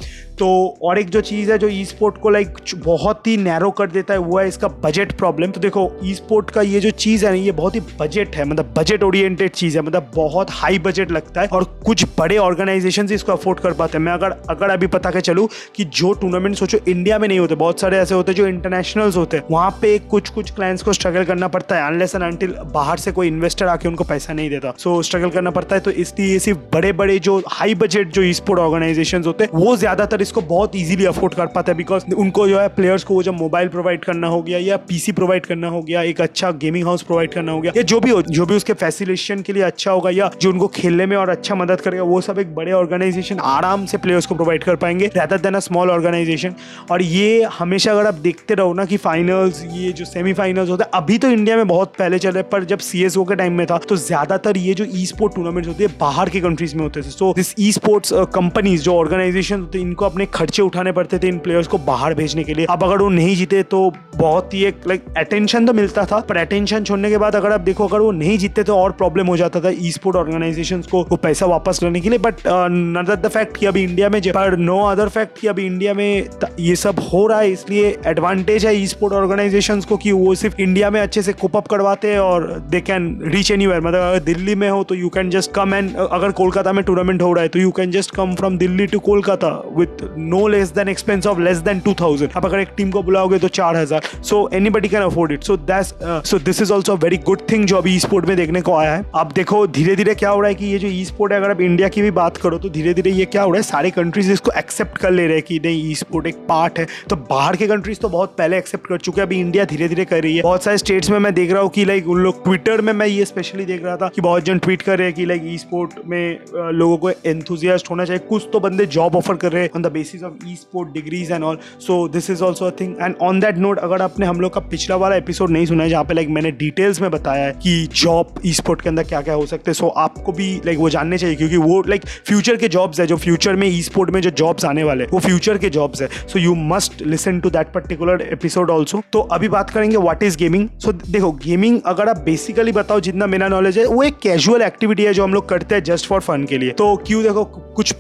तो 0.43 0.79
और 0.83 0.99
एक 0.99 1.11
जो 1.11 1.21
चीज़ 1.23 1.51
है 1.53 1.57
जो 1.59 1.69
ई 1.69 1.85
स्पोर्ट 1.85 2.17
को 2.19 2.31
लाइक 2.31 2.59
बहुत 2.77 3.27
ही 3.27 3.37
नैरो 3.39 3.71
कर 3.71 3.87
देता 3.89 4.15
है, 4.15 4.21
वो 4.21 4.39
है 4.39 4.47
इसका 4.49 4.69
बजट 4.85 5.13
प्रॉब्लम 5.19 5.51
तो 5.51 5.61
देखो 5.61 5.91
ई 6.05 6.15
स्पोर्ट 6.15 6.51
का 6.51 6.63
ये 6.63 6.81
जो 6.81 6.91
चीज़ 6.93 7.25
है 7.27 7.31
ना, 7.33 7.37
ये 7.37 7.53
बहुत 7.53 7.75
ही 7.75 7.81
बजट 8.01 8.37
है 8.37 8.45
मतलब 8.45 8.73
बजट 8.79 9.03
ओरिएंटेड 9.03 9.51
चीज़ 9.53 9.77
है 9.79 9.83
मतलब 9.83 10.11
बहुत 10.15 10.51
हाई 10.53 10.79
बजट 10.81 11.11
लगता 11.11 11.41
है 11.41 11.49
और 11.49 11.65
कुछ 11.87 12.05
बड़े 12.19 12.37
ऑर्गेनाइजेशन 12.39 13.09
इसको 13.13 13.33
अफोर्ड 13.33 13.61
कर 13.61 13.73
पाते 13.73 13.99
हैं। 13.99 14.05
मैं 14.05 14.13
अगर 14.13 14.31
अगर 14.51 14.71
अभी 14.71 14.87
पता 14.89 15.11
के 15.11 15.21
चलूँ 15.21 15.49
कि 15.77 15.85
जो 15.93 16.13
टूर्नामेंट 16.15 16.57
सोचो 16.57 16.79
इंडिया 16.81 17.19
में 17.19 17.29
नहीं 17.29 17.39
होते, 17.39 17.55
बहुत 17.55 17.81
सारे 17.81 17.99
ऐसे 17.99 18.15
होते 18.15 18.35
जो 18.35 18.47
इंटरनेशनल्स 18.47 19.17
होते 19.17 19.37
हैं, 19.37 19.45
वहाँ 19.51 19.71
पे 19.83 19.99
कुछ 20.11 20.29
कुछ 20.31 20.51
क्लाइंट्स 20.55 20.83
को 20.83 20.93
स्ट्रगल 20.93 21.25
करना 21.25 21.49
पड़ता 21.49 21.77
है 21.77 21.87
अनलेस 21.87 22.15
एंड 22.15 22.25
अनटिल 22.25 22.57
बाहर 22.75 22.99
से 22.99 23.13
कोई 23.13 23.29
इन्वेस्टर 23.29 23.67
आके 23.69 23.89
उनको 23.89 24.05
पैसा 24.05 24.33
नहीं 24.33 24.51
देता। 24.51 24.75
सो 24.79 25.01
स्ट्रगल 25.03 25.31
करना 25.31 25.51
पड़ता 25.53 25.77
है 25.77 25.81
तो 25.81 25.91
इसलिए 26.03 26.39
सिर्फ़ 26.41 26.61
बड़े 26.75 26.93
बड़े 26.95 27.19
जो 27.21 27.41
हाई 27.49 27.75
बजट 27.77 28.13
जो 28.13 28.23
ई 28.23 28.33
स्पोर्ट 28.35 28.61
ऑर्गेनाइजेशन 28.61 29.25
होते 29.25 29.45
हैं, 29.45 29.51
वो 29.55 29.77
ज़्यादातर 29.77 30.21
इसको 30.33 30.41
बहुत 30.49 30.77
ईजिली 30.77 31.05
अफोर्ड 31.05 31.35
कर 31.35 31.47
पाते 31.47 31.71
हैं 31.71 31.77
बिकॉज़ 31.77 32.05
उनको 32.15 32.47
जो 32.49 32.59
है 32.59 32.69
प्लेयर्स 32.69 33.03
को 33.05 33.23
जब 33.23 33.35
मोबाइल 33.35 33.69
प्रोवाइड 33.69 34.05
करना 34.05 34.27
हो 34.29 34.41
गया 34.43 34.59
या 34.59 34.77
पीसी 34.89 35.13
प्रोवाइड 35.13 35.47
करना 35.47 35.69
हो 35.69 35.81
गया, 35.83 36.03
एक 36.03 36.21
अच्छा 36.21 36.51
गेमिंग 36.53 36.87
हाउस 36.87 37.03
प्रोवाइड 37.03 37.33
करना 37.33 37.53
हो 37.53 37.61
गया, 37.61 37.73
या 37.77 37.83
जो 37.83 37.99
भी 38.01 38.11
हो, 38.11 38.23
जो 38.25 38.47
भी 38.47 38.55
उसके 38.57 38.73
फैसिलेशन 38.75 39.43
के 39.43 39.53
लिए 39.53 39.63
अच्छा 39.63 39.91
होगा 39.91 40.11
या 40.11 40.31
जो 40.43 40.51
उनको 40.51 40.67
खेलने 40.69 41.07
में 41.07 41.17
और 41.17 41.29
अच्छा 41.29 41.55
मदद 41.55 41.81
करेगा, 41.81 42.03
वो 42.05 42.21
सब 42.21 42.39
एक 42.39 42.55
बड़े 42.55 42.73
ऑर्गेनाइजेशन 42.73 43.39
आराम 43.47 43.85
से 43.87 43.99
प्लेयर्स 43.99 44.27
को 44.27 44.35
प्रोवाइड 44.35 44.65
कर 44.65 44.77
पाएँगे 44.77 45.07
rather 45.17 45.41
than 45.41 45.55
a 45.55 45.59
small 45.61 45.91
organization 45.91 46.55
और 46.91 47.03
ये 47.03 47.43
हमेशा 47.59 47.93
अगर 47.93 48.07
आप 48.07 48.23
देखते 48.23 48.55
रहो 48.55 48.73
ना 48.73 48.85
कि 48.85 48.97
फाइनल्स 48.99 49.63
ये 49.73 49.93
जो 49.93 50.05
सेमीफाइनल्स 50.05 50.71
होते 50.71 50.85
हैं, 50.85 50.91
अभी 50.95 51.19
तो 51.19 51.31
इंडिया 51.31 51.57
में 51.57 51.67
बहुत 51.69 51.95
पहले 51.99 52.19
चल 52.19 52.31
रहे 52.31 52.43
पर 52.53 52.65
जब 52.65 52.79
सी 52.81 53.05
के 53.11 53.35
टाइम 53.35 53.53
में 53.53 53.67
था 53.67 53.79
तो 53.85 53.97
ज़्यादातर 53.99 54.57
ये 54.59 54.75
जो 54.75 54.85
ई 54.87 55.07
स्पोर्ट 55.07 55.35
टूर्नामेंट 55.35 55.67
होते 55.67 55.85
हैं 55.85 55.95
बाहर 56.01 56.29
के 56.31 56.41
कंट्रीज़ 56.41 56.77
में 56.77 56.83
होते 56.83 57.01
थे। 57.03 57.11
So 57.11 57.33
this 57.37 57.55
e 57.61 57.71
sports 57.73 58.13
companies 58.35 58.83
जो 58.83 58.95
ऑर्गेनाइजेशन 58.97 59.61
होते 59.61 59.79
हैं, 59.79 59.87
इनको 59.87 60.05
अपने 60.13 60.27
खर्चे 60.35 60.63
उठाने 60.63 60.93
पड़ते 60.93 61.19
थे 61.19 61.29
इन 61.29 61.39
प्लेयर्स 61.41 61.67
को 61.67 61.79
बाहर 61.81 62.15
भेजने 62.15 62.43
के 62.45 62.55
लिए। 62.55 62.67
अब 62.71 62.85
अगर 62.85 63.03
वो 63.03 63.09
नहीं 63.11 63.35
जीते 63.37 63.63
तो 63.65 63.93
बहुत 64.17 64.55
ही 64.55 64.65
एक 64.65 64.87
लाइक 64.89 65.05
अटेंशन 65.19 65.67
तो 65.67 65.73
मिलता 65.73 66.05
था, 66.07 66.19
पर 66.21 66.37
अटेंशन 66.37 66.85
छोड़ने 66.85 67.11
के 67.11 67.19
बाद 67.19 67.37
अगर 67.37 67.53
आप 67.53 67.61
देखो, 67.61 67.87
अगर 67.87 68.01
वो 68.01 68.11
नहीं 68.13 68.37
जीतते 68.39 68.63
तो 68.63 68.77
और 68.77 68.93
प्रॉब्लम 68.93 69.27
हो 69.27 69.37
जाता 69.37 69.61
था 69.61 69.71
ई 69.71 69.91
स्पोर्ट 69.93 70.17
ऑर्गेनाइजेशन 70.17 70.81
को, 70.91 71.03
वो 71.03 71.17
पैसा 71.19 71.47
वापस 71.47 71.83
लेने 71.83 72.01
के 72.01 72.09
लिए। 72.09 72.19
बट 72.19 72.43
नदर 72.49 73.17
द 73.17 73.29
फैक्ट 73.29 73.57
कि 73.57 73.67
अभी 73.67 73.83
इंडिया 73.83 74.09
में 74.09 74.21
पर 74.25 74.57
नो 74.59 74.79
अदर 74.87 75.09
फैक्ट 75.09 75.39
कि 75.39 75.47
अभी 75.49 75.67
इंडिया 75.67 75.95
में 75.95 76.29
ये 76.61 76.77
सब 76.77 77.01
हो 77.13 77.27
रहा 77.27 77.39
है, 77.39 77.51
इसलिए 77.53 77.97
एडवांटेज 78.07 78.67
है 78.67 78.75
ई 78.77 78.87
स्पोर्ट 78.87 79.15
ऑर्गेनाइजेशन 79.15 79.81
को 79.89 79.97
कि 79.97 80.13
वो 80.13 80.35
सिर्फ़ 80.35 80.61
इंडिया 80.61 80.91
में 80.91 81.01
अच्छे 81.01 81.23
से 81.23 81.33
कोप 81.35 81.57
अप 81.57 81.67
करवाते 81.69 82.13
हैं 82.13 82.19
और 82.21 82.49
दे 82.71 82.81
कैन 82.83 83.09
रीच 83.25 83.51
एनी 83.51 83.67
मतलब 83.67 83.95
अगर 83.95 84.21
दिल्ली 84.25 84.55
में 84.55 84.69
हो 84.69 84.83
तो 84.85 84.95
you 84.95 85.09
can 85.09 85.31
just 85.31 85.53
come 85.55 85.75
and 85.75 85.97
अगर 85.97 86.33
कोलकाता 86.33 86.73
में 86.73 86.85
टूर्नामेंट 86.85 87.23
हो 87.23 87.33
रहा 87.33 87.43
है 87.43 87.49
तो 87.49 87.59
you 87.59 87.71
can 87.71 87.91
just 87.91 88.15
come 88.15 88.35
from 88.35 88.59
Delhi 88.59 88.87
to 88.87 88.99
Kolkata 89.01 89.49
with 89.77 90.02
no 90.19 90.47
less 90.49 90.73
than 90.75 90.89
expense 90.89 91.27
of 91.27 91.41
less 91.41 91.59
than 91.61 91.81
two 91.81 91.95
thousand 92.01 92.31
आप 92.37 92.47
अगर 92.47 92.61
एक 92.61 92.69
टीम 92.77 92.91
को 92.91 93.03
बुलाओगे 93.03 93.39
तो 93.39 93.49
चार 93.51 93.77
हज़ार. 93.77 94.09
So 94.23 94.49
anybody 94.71 94.89
can 94.89 95.03
afford 95.03 95.33
it 95.33 95.45
so 95.45 95.57
that's 95.57 95.95
so 96.03 96.39
this 96.41 96.63
is 96.63 96.73
also 96.73 96.97
very 96.97 97.17
good 97.27 97.41
thing 97.51 97.67
जो 97.67 97.77
अभी 97.77 97.95
ई 97.95 97.99
स्पोर्ट 98.01 98.27
में 98.27 98.37
देखने 98.37 98.61
को 98.63 98.75
आया 98.77 98.95
है. 98.95 99.05
अब 99.15 99.33
देखो 99.35 99.67
धीरे 99.69 99.97
धीरे 99.97 100.15
क्या 100.15 100.31
हो 100.31 100.41
रहा 100.41 100.49
है 100.49 100.55
कि 100.55 100.67
ये 100.67 100.79
जो 100.79 100.89
ई 100.89 101.05
स्पोर्ट 101.05 101.33
है, 101.33 101.39
अगर 101.39 101.51
आप 101.51 101.61
इंडिया 101.61 101.89
की 101.89 102.03
भी 102.03 102.11
बात 102.13 102.37
करो 102.37 102.59
तो 102.59 102.69
धीरे 102.71 102.95
धीरे 102.95 103.11
ये 103.11 103.25
क्या 103.27 103.43
हो 103.43 103.51
रहा 103.51 103.59
है, 103.59 103.63
सारे 103.63 103.91
कंट्रीज़ 103.93 104.31
इसको 104.33 104.53
एक्सेप्ट 104.59 104.99
कर 104.99 105.11
ले 105.11 105.27
रहे 105.27 105.37
हैं 105.37 105.45
कि 105.47 105.59
नहीं 105.65 105.91
ई 105.91 105.95
स्पोर्ट 105.95 106.27
एक 106.27 106.37
पार्ट 106.49 106.79
है. 106.79 106.87
तो 107.11 107.17
बाहर 107.31 107.57
के 107.57 107.67
कंट्रीज़ 107.67 108.01
तो 108.01 108.09
बहुत 108.09 108.35
पहले 108.39 108.59
एक्सेप्ट 108.59 108.87
कर 108.87 108.99
चुके 108.99 109.21
हैं. 109.21 109.27
अभी 109.27 109.39
इंडिया 109.41 109.65
धीरे 109.65 109.89
धीरे 109.89 110.05
कर 110.05 110.23
रही 110.23 110.37
है. 110.37 110.43
बहुत 110.43 110.65
सारे 110.65 110.79
स्टेट्स 110.79 111.11
में 111.11 111.19
मैं 111.19 111.35
देख 111.35 111.53
रहा 111.53 111.63
हूँ 111.63 111.71
कि 111.71 111.85
लाइक 111.85 112.09
उन 112.09 112.23
लोग 112.23 112.43
ट्विटर 112.45 112.81
में 112.81 112.93
मैं 112.93 113.07
ये 113.07 113.25
स्पेशली 113.25 113.65
देख 113.65 113.85
रहा 113.85 113.97
था 113.97 114.09
कि 114.15 114.21
बहुत 114.23 114.45
जन 114.45 114.59
ट्वीट 114.59 114.83
कर 114.83 114.99
रहे 114.99 115.07
हैं 115.07 115.17
कि 115.17 115.27
लाइक 115.27 115.43
ई 115.47 115.57
स्पोर्ट 115.59 115.95
में 116.07 116.73
लोगों 116.75 116.97
को 116.97 117.11
एंथुजियास्ट 117.11 117.91
होना 117.91 118.05
चाहिए. 118.05 118.23
कुछ 118.29 118.49
तो 118.53 118.61
बंदे 118.61 118.87
जॉब 118.89 119.17
ऑफ़र 119.17 119.37
कर 119.37 119.53
रहे 119.53 119.63
हैं. 119.63 119.71
On 119.77 119.83
the 119.83 119.92
basis 119.93 120.23
of 120.23 120.47
e 120.49 120.55
sport 120.57 120.93
degrees 120.93 121.31
and 121.33 121.45
all 121.45 121.59
so 121.81 122.07
this 122.09 122.31
is 122.31 122.43
also 122.45 122.65
a 122.65 122.71
thing 122.81 122.95
and 123.01 123.15
on 123.23 123.41
that 123.41 123.59
note 123.59 123.79
अगर 123.81 124.03
आपने 124.03 124.27
हम 124.27 124.41
लोग 124.41 124.53
का 124.55 124.61
पिछला 124.63 124.97
वाला 124.97 125.17
एपिसोड 125.17 125.51
नहीं 125.51 125.67
सुना 125.67 125.83
है, 125.85 125.91
जहाँ 125.91 126.05
पे 126.05 126.15
लाइक 126.15 126.29
मैंने 126.29 126.51
डिटेल्स 126.53 127.01
में 127.01 127.11
बताया 127.11 127.45
है 127.45 127.53
कि 127.63 127.89
जॉब 127.95 128.35
ई 128.47 128.53
स्पोर्ट 128.53 128.81
के 128.83 128.89
अंदर 128.89 129.05
क्या 129.05 129.21
क्या 129.21 129.35
हो 129.35 129.47
सकते 129.47 129.71
हैं 129.71 129.75
सो 129.75 129.89
आपको 129.99 130.33
भी 130.33 130.55
लाइक 130.67 130.79
वो 130.79 130.91
जानने 130.91 131.19
चाहिए, 131.19 131.37
क्योंकि 131.37 131.57
वो 131.57 131.83
लाइक 131.89 132.07
फ्यूचर 132.27 132.57
के 132.57 132.69
जॉब्स 132.69 133.01
है, 133.01 133.07
जो 133.07 133.17
फ्यूचर 133.17 133.57
में 133.57 133.67
ई 133.69 133.83
स्पोर्ट 133.83 134.11
में 134.11 134.21
जो 134.23 134.31
जॉब्स 134.33 134.65
आने 134.65 134.85
वाले 134.85 135.05
वो 135.05 135.19
फ्यूचर 135.21 135.59
के 135.59 135.71
जॉब्स 135.71 136.03
है. 136.03 136.09
So 136.23 136.39
you 136.39 136.55
must 136.57 137.03
listen 137.03 137.41
to 137.41 137.51
that 137.51 137.73
particular 137.73 138.23
episode 138.23 138.71
also 138.71 139.03
तो 139.13 139.21
अभी 139.33 139.49
बात 139.49 139.71
करेंगे 139.71 139.97
व्हाट 139.97 140.23
इज़ 140.23 140.37
गेमिंग 140.39 140.69
सो 140.79 140.93
देखो 140.93 141.33
गेमिंग 141.45 141.81
अगर 141.87 142.09
आप 142.09 142.23
बेसिकली 142.25 142.73
बताओ, 142.73 143.01
जितना 143.01 143.27
मेरा 143.27 143.49
नॉलेज 143.49 143.79
है, 143.79 143.87
वो 143.87 144.03
एक 144.03 144.19
कैजुअल 144.23 144.63
एक्टिविटी 144.63 145.05
है 145.05 145.13
जो 145.15 145.25
हम 145.25 145.35
लोग 145.35 145.49
करते 145.49 145.75
हैं 145.75 145.83
जस्ट 145.85 146.07
फॉर 146.07 146.21
फन 146.21 146.45
के 146.45 146.59
लिए. 146.59 146.71
तो 146.73 146.95
क्यों 147.07 147.23
देखो, 147.23 147.45
कुछ 147.45 147.93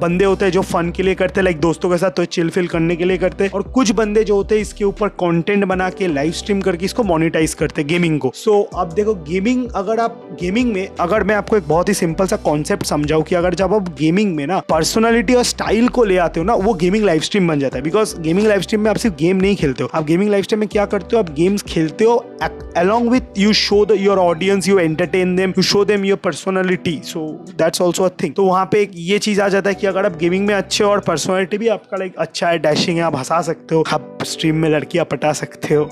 बंदे 0.00 0.24
होते 0.24 0.44
हैं 0.44 0.52
जो 0.52 0.62
फन 0.62 0.90
के 0.90 1.02
लिए 1.02 1.14
करते 1.14 1.42
लाइक 1.42 1.60
दोस्तों 1.60 1.90
के 1.90 1.96
साथ 1.98 2.10
तो 2.10 2.24
चिल 2.26 2.50
फिल 2.50 2.66
करने 2.68 2.96
के 2.96 3.04
लिए 3.04 3.18
करते 3.18 3.44
हैं। 3.44 3.50
और 3.50 3.62
कुछ 3.74 3.90
बंदे 3.92 4.24
जो 4.24 4.34
होते 4.36 4.54
हैं 4.54 4.62
इसके 4.62 4.84
ऊपर 4.84 5.08
कंटेंट 5.22 5.64
बना 5.64 5.88
के 5.90 6.06
लाइव 6.06 6.32
स्ट्रीम 6.32 6.60
करके 6.60 6.84
इसको 6.84 7.02
मोनिटाइज 7.02 7.54
करते 7.54 7.84
गेमिंग 7.84 8.18
को। 8.20 8.30
सो 8.34 8.50
so, 8.52 8.80
अब 8.80 8.92
देखो 8.92 9.14
गेमिंग 9.14 9.66
अगर 9.76 10.00
आप 10.00 10.22
गेमिंग 10.40 10.72
में 10.72 10.88
अगर 11.00 11.24
मैं 11.24 11.34
आपको 11.34 11.56
एक 11.56 11.68
बहुत 11.68 11.88
ही 11.88 11.94
सिंपल 11.94 12.26
सा 12.26 12.36
कॉन्सेप्ट 12.44 12.86
समझाऊं 12.86 13.22
कि 13.22 13.34
अगर 13.34 13.54
जब 13.54 13.74
आप 13.74 13.88
गेमिंग 13.98 14.34
में 14.36 14.46
ना 14.46 14.58
पर्सनैलिटी 14.68 15.34
और 15.34 15.44
स्टाइल 15.44 15.88
को 15.88 16.04
ले 16.04 16.16
आते 16.18 16.40
हो 16.40 16.46
ना 16.46 16.54
वो 16.56 16.74
गेमिंग 16.74 17.04
लाइव 17.04 17.20
स्ट्रीम 17.20 17.48
बन 17.48 17.60
जाता 17.60 17.78
है। 17.78 17.82
बिकॉज़ 17.84 18.16
गेमिंग 18.20 18.48
लाइव 18.48 18.60
स्ट्रीम 18.60 18.80
में 18.80 18.90
आप 18.90 18.96
सिर्फ़ 18.96 19.16
गेम 19.16 19.36
नहीं 19.36 19.56
खेलते 19.56 19.82
हो। 19.82 19.90
आप 19.94 20.04
गेमिंग 20.06 20.30
लाइव 20.30 20.42
स्ट्रीम 20.42 20.60
में 20.60 20.68
क्या 20.68 20.86
करते 20.86 21.16
हो? 21.16 21.22
आप 21.22 21.30
गेम्स 21.34 21.62
खेलते 21.68 22.04
हो 22.04 22.16
along 22.76 23.10
with 23.10 23.38
you 23.38 23.52
show 23.54 23.84
the 23.86 23.96
your 23.98 24.18
audience 24.18 24.68
you 24.68 24.78
entertain 24.78 25.34
them 25.36 25.50
you 25.50 25.62
show 25.64 25.84
them 25.84 26.04
your 26.04 26.18
personality 26.24 27.00
so 27.04 27.20
that's 27.58 27.80
also 27.82 28.04
a 28.04 28.08
thing 28.22 28.34
तो 28.34 28.44
वहाँ 28.44 28.64
पे 28.72 28.88
ये 28.94 29.18
चीज़ 29.18 29.40
आ 29.40 29.48
जाता 29.48 29.70
है 29.70 29.74
कि 29.74 29.86
अगर 29.88 30.06
आप 30.06 30.16
गेमिंग 30.16 30.46
में 30.46 30.54
अच्छे 30.54 30.84
हो 30.84 30.90
और 30.90 31.00
पर्सनैलिटी 31.00 31.58
भी 31.58 31.68
आपका 31.68 31.96
लाइक 31.96 32.16
अच्छा 32.18 32.48
है 32.48 32.58
डैशिंग 32.58 32.96
है, 32.96 33.02
आप 33.02 33.16
हंसा 33.16 33.40
सकते 33.42 33.74
हो, 33.74 33.84
आप 33.92 34.18
स्ट्रीम 34.24 34.56
में 34.56 34.68
लड़कियाँ 34.70 35.04
पटा 35.04 35.32
सकते 35.32 35.74
हो 35.74 35.90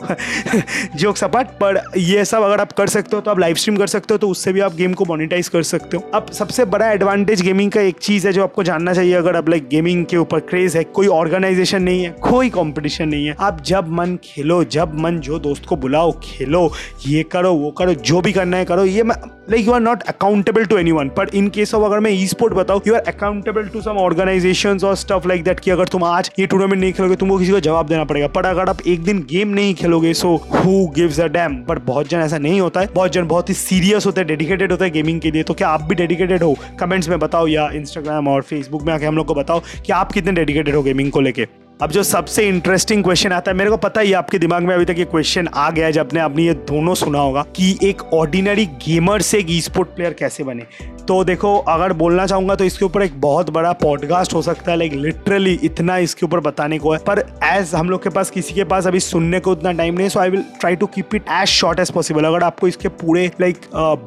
जोक 0.97 1.17
सपाट 1.17 1.51
पर 1.61 1.81
ये 1.97 2.25
सब 2.25 2.43
अगर 2.43 2.61
आप 2.61 2.73
कर 2.73 2.89
सकते 2.89 3.17
हो 3.17 3.23
तो 3.23 3.31
आप 3.31 3.39
लाइव 3.39 3.57
स्ट्रीम 3.57 3.77
कर 3.77 3.87
सकते 3.87 4.15
हो 4.15 4.19
तो 4.19 4.29
उससे 4.29 4.53
भी 4.53 4.61
आप 4.61 4.75
गेम 4.75 4.95
को 4.95 5.05
मोनिटाइज 5.05 5.49
कर 5.49 5.63
सकते 5.63 5.97
हो। 5.97 6.11
अब 6.15 6.31
सबसे 6.33 6.65
बड़ा 6.67 6.91
एडवांटेज 6.93 7.43
गेमिंग 7.43 7.71
का 7.73 7.81
एक 7.81 7.99
चीज़ 7.99 8.27
है 8.27 8.33
जो 8.33 8.43
आपको 8.43 8.63
जानना 8.63 8.95
चाहिए, 8.95 9.15
अगर 9.15 9.37
आप 9.37 9.49
लाइक 9.49 9.69
गेमिंग 9.69 10.05
के 10.07 10.17
ऊपर 10.17 10.41
क्रेज 10.41 10.77
है, 10.77 10.85
कोई 10.85 11.07
ऑर्गेनाइजेशन 11.07 11.83
नहीं 11.83 12.05
है, 12.05 12.11
कोई 12.23 12.51
कॉम्पिटिशन 12.51 13.09
नहीं 13.09 13.27
है, 13.27 13.37
आप 13.41 13.61
जब 13.63 13.89
मन 13.89 14.17
खेलो, 14.25 14.63
जब 14.65 14.95
मन 14.99 15.19
जो 15.19 15.39
दोस्त 15.39 15.67
को 15.67 15.77
बुलाओ, 15.77 16.13
खेलो, 16.23 16.71
ये 17.07 17.23
करो, 17.23 17.53
वो 17.55 17.71
करो, 17.71 17.95
जो 17.95 18.21
भी 18.21 18.33
करना 18.33 18.57
है 18.57 18.65
करो, 18.65 18.85
ये 18.85 19.03
like 19.51 19.67
you 19.67 19.73
are 19.73 19.81
not 19.81 20.03
accountable 20.03 20.65
to 20.65 20.77
anyone 20.93 21.09
but 21.19 21.35
in 21.35 21.49
case 21.49 21.75
of 21.75 21.85
अगर 21.85 22.01
मैं 22.01 22.11
ई 22.11 22.27
स्पोर्ट 22.27 22.55
बताऊँ 22.55 22.81
you 22.87 22.95
are 22.95 23.01
accountable 23.09 23.69
to 23.69 23.81
some 23.81 23.97
organization 23.99 24.79
और 24.85 24.95
स्टफ़ 24.97 25.29
लाइक 25.29 25.45
दैट 25.45 25.61
कि 25.61 25.71
अगर 25.71 25.89
तुम 25.89 26.05
आज 26.05 26.31
ये 26.39 26.47
टूर्नामेंट 26.47 26.81
नहीं 26.81 26.93
खेलोगे, 26.93 27.17
तुमको 27.17 27.39
किसी 27.39 27.53
को 27.53 27.61
जवाब 27.61 27.89
देना 27.89 28.05
पड़ेगा। 28.05 28.27
पर 28.29 28.47
अगर 28.47 28.69
आप 28.69 28.81
एक 28.87 29.05
दिन 29.05 29.21
गेम 29.31 29.49
नहीं 29.49 29.75
खेलोगे 29.75 30.15
so 30.15 30.35
who 30.55 30.87
gives 30.97 31.21
a 31.21 31.27
damn 31.29 31.57
but 31.69 31.85
बहुत 31.87 32.09
जन 32.09 32.19
ऐसा 32.19 32.39
नहीं 32.39 32.61
होता 32.61 32.81
है। 32.81 32.89
बहुत 32.95 33.13
जन 33.13 33.27
बहुत 33.29 33.49
ही 33.49 33.55
सीरियस 33.55 34.07
होते 34.07 34.21
हैं 34.21 34.29
डेडिकेटेड 34.29 34.73
होते 34.73 34.85
हैं 34.85 34.93
गेमिंग 34.93 35.21
के 35.21 35.31
लिए। 35.31 35.43
तो 35.43 35.55
क्या 35.55 35.69
आप 35.69 35.83
भी 35.83 35.95
डेडिकेटेड 35.95 36.43
हो? 36.43 36.57
कमेंट्स 36.81 37.09
में 37.09 37.19
बताओ 37.19 37.47
या 37.47 37.69
इंस्टाग्राम 37.75 38.29
और 38.29 38.43
फेसबुक 38.43 38.83
में 38.83 38.93
आके 38.95 39.07
हम 39.07 39.17
लोग 39.17 39.27
को 39.27 39.35
बताओ 39.35 39.63
कि 39.87 39.93
आप 39.93 40.13
कितने 40.13 40.33
डेडिकेटेड 40.33 40.75
हो 40.75 40.83
गेमिंग 40.83 41.11
को 41.11 41.21
लेके। 41.21 41.47
अब 41.81 41.91
जो 41.91 42.03
सबसे 42.03 42.47
इंटरेस्टिंग 42.49 43.03
क्वेश्चन 43.05 43.33
आता 43.33 43.51
है, 43.51 43.57
मेरे 43.57 43.71
को 43.71 43.77
पता 43.77 44.01
ही 44.01 44.13
आपके 44.13 44.39
दिमाग 44.39 44.63
में 44.63 44.75
अभी 44.75 44.85
तक 44.85 44.95
ये 44.99 45.05
क्वेश्चन 45.05 45.49
आ 45.55 45.69
गया 45.71 45.91
जब 45.91 46.09
ने 46.13 46.21
आपने 46.21 46.45
ये 46.45 46.55
दोनों 46.55 46.95
सुना 46.95 47.19
होगा 47.19 47.43
कि 47.57 47.79
एक 47.83 48.03
ऑर्डिनरी 48.15 48.65
गेमर 48.87 49.23
से 49.23 49.39
एक 49.39 49.47
ई 49.51 49.61
स्पोर्ट 49.61 49.89
प्लेयर 49.89 50.13
कैसे 50.13 50.45
बने। 50.45 50.67
तो 51.09 51.23
देखो, 51.25 51.57
अगर 51.59 51.93
बोलना 51.93 52.25
चाहूँगा 52.27 52.55
तो 52.55 52.65
इसके 52.65 52.85
ऊपर 52.85 53.03
एक 53.03 53.21
बहुत 53.21 53.51
बड़ा 53.51 53.73
पॉडकास्ट 53.73 54.35
हो 54.35 54.41
सकता 54.43 54.71
है 54.71 54.77
लाइक 54.79 54.93
लिटरली 54.95 55.53
इतना 55.65 55.97
इसके 55.99 56.27
ऊपर 56.27 56.41
बताने 56.41 56.79
को 56.79 56.93
है। 56.93 56.99
पर 57.07 57.19
एज 57.45 57.75
हम 57.75 57.91
लोग 57.91 58.03
के 58.03 58.11
पास, 58.11 58.31
किसी 58.31 58.55
के 58.55 58.65
पास 58.65 58.87
अभी 58.87 59.01
सुनने 59.01 59.41
को 59.41 59.53
उतना 59.53 59.73
टाइम 59.73 59.95
नहीं 59.95 60.09
so 60.09 60.21
I 60.21 60.31
will 60.31 60.43
try 60.61 60.77
to 60.77 60.87
keep 60.87 61.15
it 61.15 61.29
as 61.33 61.47
short 61.49 61.81
as 61.81 61.91
possible 61.91 62.25
अगर 62.25 62.45
आपको 62.45 62.69
इसके 62.69 62.89
पूरे 62.89 63.31
लाइक 63.41 63.61